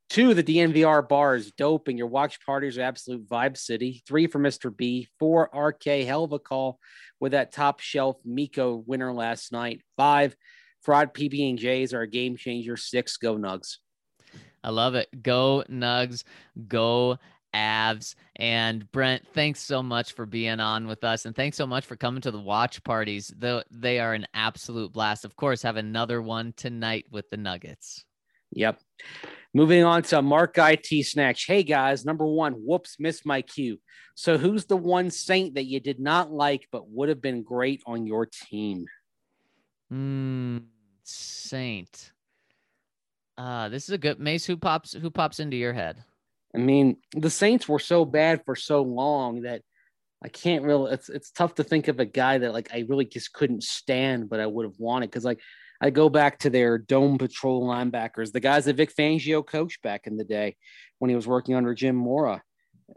[0.09, 4.01] Two, the DNVR bar is dope and your watch parties are absolute vibe city.
[4.07, 4.75] Three for Mr.
[4.75, 5.07] B.
[5.19, 6.79] Four, RK, hell of a call
[7.19, 9.81] with that top shelf Miko winner last night.
[9.97, 10.35] Five,
[10.81, 12.75] fraud PB and J's are a game changer.
[12.75, 13.77] Six, go Nugs.
[14.63, 15.07] I love it.
[15.21, 16.23] Go Nugs.
[16.67, 17.17] Go
[17.53, 18.15] Avs.
[18.35, 21.25] And Brent, thanks so much for being on with us.
[21.25, 23.33] And thanks so much for coming to the watch parties.
[23.37, 25.25] Though they are an absolute blast.
[25.25, 28.05] Of course, have another one tonight with the Nuggets.
[28.51, 28.79] Yep.
[29.53, 31.45] Moving on to Mark IT Snatch.
[31.45, 33.79] Hey guys, number one, whoops, missed my cue.
[34.15, 37.81] So who's the one saint that you did not like but would have been great
[37.85, 38.85] on your team?
[39.89, 40.57] Hmm,
[41.03, 42.11] saint.
[43.39, 44.45] Uh, this is a good Mace.
[44.45, 46.03] Who pops who pops into your head?
[46.53, 49.61] I mean, the Saints were so bad for so long that
[50.21, 53.05] I can't really it's it's tough to think of a guy that like I really
[53.05, 55.39] just couldn't stand, but I would have wanted because like
[55.79, 60.05] I go back to their dome patrol linebackers, the guys that Vic Fangio coached back
[60.05, 60.57] in the day
[60.97, 62.43] when he was working under Jim Mora.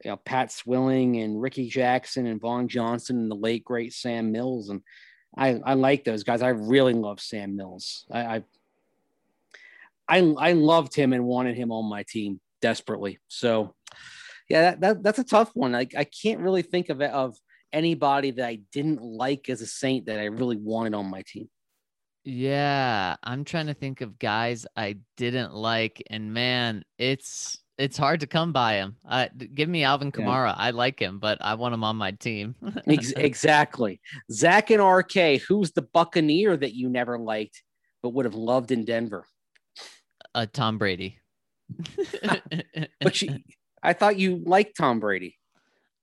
[0.05, 4.33] You know, Pat Swilling and Rickey Jackson and Vaughn Johnson and the late great Sam
[4.33, 4.71] Mills.
[4.71, 4.81] And
[5.37, 6.43] I, I like those guys.
[6.43, 8.07] I really love Sam Mills.
[8.11, 8.43] I, I
[10.13, 13.19] I, I loved him and wanted him on my team desperately.
[13.29, 13.75] So,
[14.49, 15.75] yeah, that, that that's a tough one.
[15.75, 17.37] I, I can't really think of of
[17.73, 21.49] anybody that I didn't like as a Saint that I really wanted on my team.
[22.25, 28.21] Yeah, I'm trying to think of guys I didn't like, and man, it's it's hard
[28.21, 28.97] to come by him.
[29.09, 30.49] Uh, give me Alvin Kamara.
[30.49, 30.55] Yeah.
[30.59, 32.55] I like him, but I want him on my team.
[32.87, 34.03] exactly.
[34.31, 37.63] Zac and RK, who's the Buccaneer that you never liked
[38.03, 39.25] but would have loved in Denver?
[40.35, 41.19] Uh, Tom Brady.
[43.01, 43.39] but you,
[43.83, 45.39] I thought you liked Tom Brady.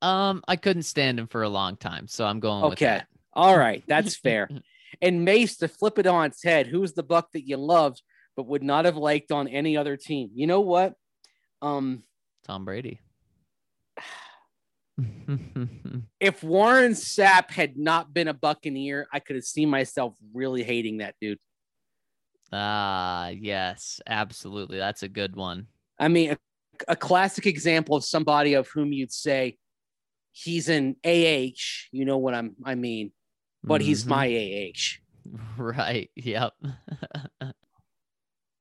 [0.02, 3.02] Um, I couldn't stand him for a long time, so I'm going okay.
[3.34, 4.50] All right, that's fair.
[5.02, 8.02] And Mace, to flip it on its head, who's the buck that you loved
[8.36, 10.32] but would not have liked on any other team?
[10.34, 10.96] You know what?
[11.62, 12.04] Um,
[12.44, 13.00] Tom Brady.
[16.20, 20.98] if Warren Sapp had not been a Buccaneer, I could have seen myself really hating
[20.98, 21.38] that dude.
[22.52, 24.78] Ah, yes, absolutely.
[24.78, 25.68] That's a good one.
[26.00, 26.38] I mean, a,
[26.88, 29.58] a, classic example of somebody of whom you'd say
[30.32, 31.88] he's an AH.
[31.91, 32.56] You know what I'm?
[32.64, 33.12] I mean,
[33.64, 33.88] but mm-hmm.
[33.88, 35.00] he's my AH.
[35.58, 36.10] Right.
[36.16, 36.54] Yep.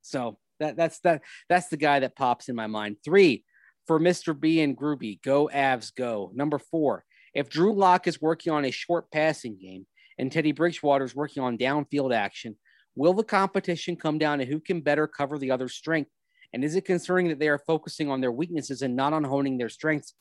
[0.03, 2.97] so that that's that that's the guy that pops in my mind.
[3.03, 3.45] Three
[3.87, 4.39] for Mr.
[4.39, 5.23] B and Groovy.
[5.23, 6.31] Go Avs, go.
[6.35, 7.05] Number four.
[7.33, 9.87] If Drew Lock is working on a short passing game
[10.19, 12.57] and Teddy Bridgewater is working on downfield action,
[12.99, 16.11] will the competition come down to who can better cover the other's strength?
[16.53, 19.57] And is it concerning that they are focusing on their weaknesses and not on honing
[19.57, 20.15] their strengths?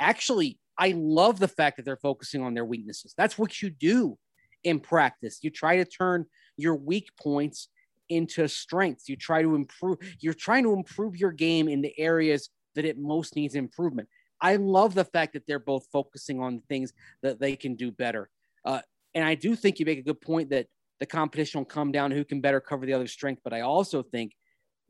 [0.00, 3.14] Actually, I love the fact that they're focusing on their weaknesses.
[3.16, 4.18] That's what you do
[4.64, 5.38] in practice.
[5.42, 6.26] You try to turn
[6.56, 7.68] your weak points
[8.08, 9.08] into strengths.
[9.08, 12.98] You try to improve, you're trying to improve your game in the areas that it
[12.98, 14.08] most needs improvement.
[14.40, 18.28] I love the fact that they're both focusing on things that they can do better.
[18.64, 18.80] Uh,
[19.14, 20.66] and I do think you make a good point that
[21.04, 23.42] the competition will come down who can better cover the other strength.
[23.44, 24.32] But I also think,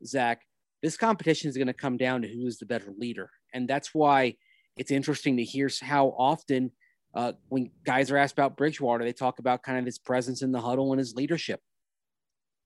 [0.05, 0.43] Zac,
[0.81, 3.29] this competition is going to come down to who's the better leader.
[3.53, 4.35] And that's why
[4.77, 6.71] it's interesting to hear how often
[7.13, 10.53] uh, when guys are asked about Bridgewater, they talk about kind of his presence in
[10.53, 11.59] the huddle and his leadership.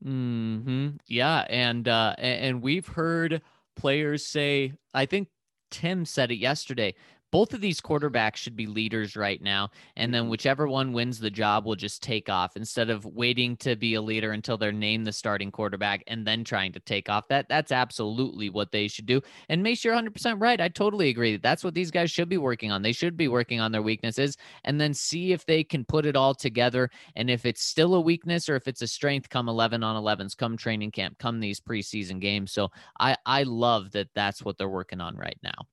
[0.03, 0.89] Hmm.
[1.07, 3.41] Yeah, and uh, and we've heard
[3.75, 4.73] players say.
[4.93, 5.27] I think
[5.71, 6.95] Tim said it yesterday
[7.31, 9.69] both of these quarterbacks should be leaders right now.
[9.95, 10.31] And then mm-hmm.
[10.31, 14.01] whichever one wins the job will just take off instead of waiting to be a
[14.01, 17.27] leader until they're named the starting quarterback and then trying to take off.
[17.27, 19.21] That that's absolutely what they should do.
[19.49, 20.59] And Mace, you're 100% right.
[20.59, 21.37] I totally agree.
[21.37, 22.81] That's what these guys should be working on.
[22.81, 26.15] They should be working on their weaknesses and then see if they can put it
[26.15, 26.89] all together.
[27.15, 30.37] And if it's still a weakness or if it's a strength, come 11 on 11s,
[30.37, 32.51] come training camp, come these preseason games.
[32.51, 32.69] So
[32.99, 35.67] I I love that that's what they're working on right now.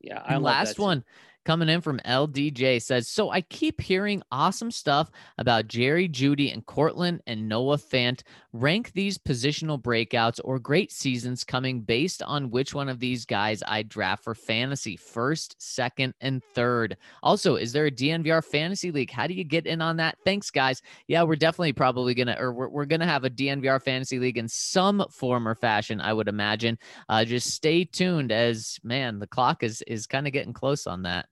[0.00, 0.22] Yeah.
[0.24, 1.04] I last one
[1.44, 6.64] coming in from LDJ says, So I keep hearing awesome stuff about Jerry Jeudy and
[6.64, 8.22] Courtland and Noah Fant.
[8.56, 13.64] Rank these positional breakouts or great seasons coming based on which one of these guys
[13.66, 16.96] I draft for fantasy first, second, and third.
[17.24, 19.10] Also, is there a DNVR fantasy league?
[19.10, 20.18] How do you get in on that?
[20.24, 20.80] Thanks, guys.
[21.08, 24.46] Yeah, we're definitely probably gonna or we're, we're gonna have a DNVR fantasy league in
[24.46, 26.78] some form or fashion, I would imagine.
[27.08, 31.02] Uh, just stay tuned as man, the clock is is kind of getting close on
[31.02, 31.26] that.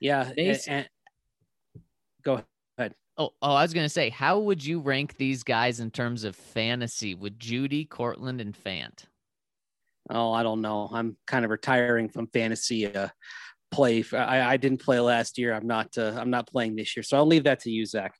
[0.00, 0.30] Yeah.
[0.38, 0.88] And, and,
[2.22, 2.44] go ahead.
[3.20, 6.36] Oh, oh, I was gonna say, how would you rank these guys in terms of
[6.36, 9.06] fantasy with Jeudy, Courtland, and Fant?
[10.08, 10.88] Oh, I don't know.
[10.92, 13.08] I'm kind of retiring from fantasy uh,
[13.72, 14.04] play.
[14.12, 15.52] I, I didn't play last year.
[15.52, 15.98] I'm not.
[15.98, 18.14] Uh, I'm not playing this year, so I'll leave that to you, Zac.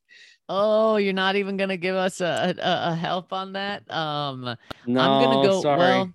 [0.49, 3.89] Oh, you're not even gonna give us a, a, a help on that.
[3.89, 4.41] Um,
[4.85, 5.61] no, I'm gonna go.
[5.61, 5.79] Sorry.
[5.79, 6.13] Well,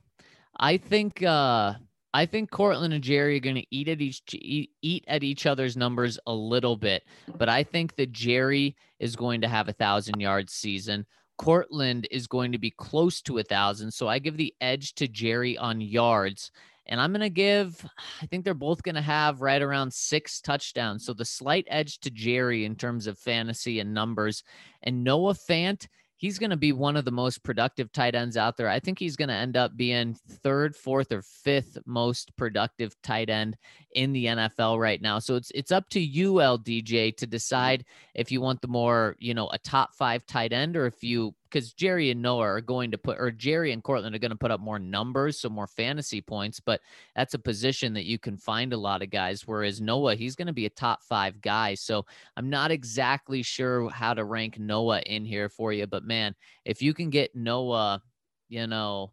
[0.58, 1.22] I think.
[1.22, 1.74] Uh,
[2.14, 5.76] I think Courtland and Jerry are going to eat at each eat, at each other's
[5.76, 7.02] numbers a little bit,
[7.36, 11.06] but I think that Jerry is going to have a thousand yards season.
[11.38, 15.08] Courtland is going to be close to a thousand, so I give the edge to
[15.08, 16.52] Jerry on yards,
[16.86, 17.84] and I'm going to give.
[18.22, 21.98] I think they're both going to have right around six touchdowns, so the slight edge
[21.98, 24.44] to Jerry in terms of fantasy and numbers,
[24.84, 25.88] and Noah Fant
[26.24, 28.66] he's going to be one of the most productive tight ends out there.
[28.66, 33.28] I think he's going to end up being third, fourth, or fifth most productive tight
[33.28, 33.58] end
[33.92, 35.18] in the NFL right now.
[35.18, 39.34] So it's it's up to you, LDJ, to decide if you want the more, you
[39.34, 42.90] know, a top five tight end or if you because Jerry and Noah are going
[42.90, 45.66] to put, or Jerry and Courtland are going to put up more numbers, so more
[45.66, 46.60] fantasy points.
[46.60, 46.80] But
[47.14, 49.46] that's a position that you can find a lot of guys.
[49.46, 51.74] Whereas Noah, he's going to be a top five guy.
[51.74, 55.86] So I'm not exactly sure how to rank Noah in here for you.
[55.86, 56.34] But man,
[56.64, 58.02] if you can get Noah,
[58.48, 59.12] you know,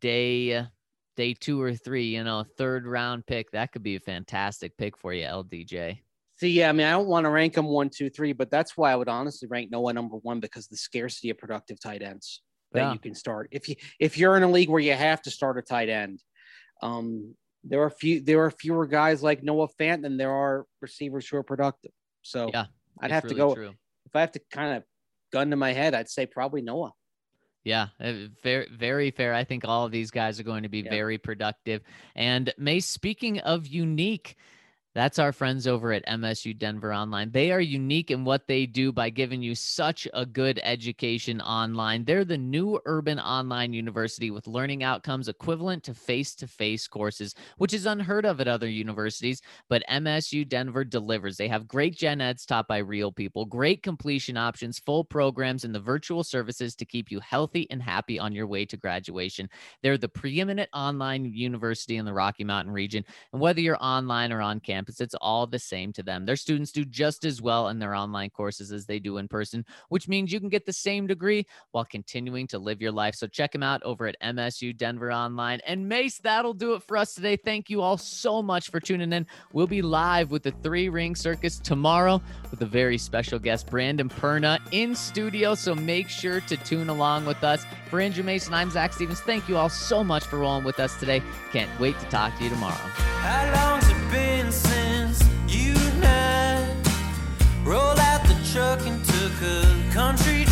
[0.00, 0.66] day
[1.16, 4.96] day two or three, you know, third round pick, that could be a fantastic pick
[4.96, 6.00] for you, LDJ.
[6.38, 8.76] See, yeah, I mean, I don't want to rank them one, two, three, but that's
[8.76, 12.42] why I would honestly rank Noah number one because the scarcity of productive tight ends
[12.72, 12.92] that yeah.
[12.92, 13.48] you can start.
[13.50, 16.22] If you if you're in a league where you have to start a tight end,
[16.82, 17.34] um,
[17.64, 21.38] there are few there are fewer guys like Noah Fant than there are receivers who
[21.38, 21.92] are productive.
[22.22, 22.66] So yeah,
[23.00, 23.72] I'd have really to go true.
[24.04, 24.84] if I have to kind of
[25.32, 26.92] gun to my head, I'd say probably Noah.
[27.64, 28.12] Yeah, uh,
[28.42, 29.34] very very fair.
[29.34, 30.90] I think all of these guys are going to be yeah.
[30.90, 31.82] very productive.
[32.14, 34.36] And May, speaking of unique,
[34.96, 37.30] that's our friends over at MSU Denver Online.
[37.30, 42.06] They are unique in what they do by giving you such a good education online.
[42.06, 47.34] They're the new urban online university with learning outcomes equivalent to face to face courses,
[47.58, 49.42] which is unheard of at other universities.
[49.68, 51.36] But MSU Denver delivers.
[51.36, 55.74] They have great gen eds taught by real people, great completion options, full programs, and
[55.74, 59.50] the virtual services to keep you healthy and happy on your way to graduation.
[59.82, 63.04] They're the preeminent online university in the Rocky Mountain region.
[63.34, 65.00] And whether you're online or on campus, campus.
[65.00, 66.24] It's all the same to them.
[66.24, 69.64] Their students do just as well in their online courses as they do in person,
[69.88, 73.14] which means you can get the same degree while continuing to live your life.
[73.14, 75.60] So check them out over at MSU Denver Online.
[75.66, 77.36] And Mace, that'll do it for us today.
[77.36, 79.26] Thank you all so much for tuning in.
[79.52, 84.08] We'll be live with the Three Ring Circus tomorrow with a very special guest, Brandon
[84.08, 85.54] Perna, in studio.
[85.54, 87.64] So make sure to tune along with us.
[87.90, 89.20] For Andrew Mason, I'm Zac Stevens.
[89.20, 91.22] Thank you all so much for rolling with us today.
[91.52, 92.76] Can't wait to talk to you tomorrow.
[98.56, 100.45] Truck and took a country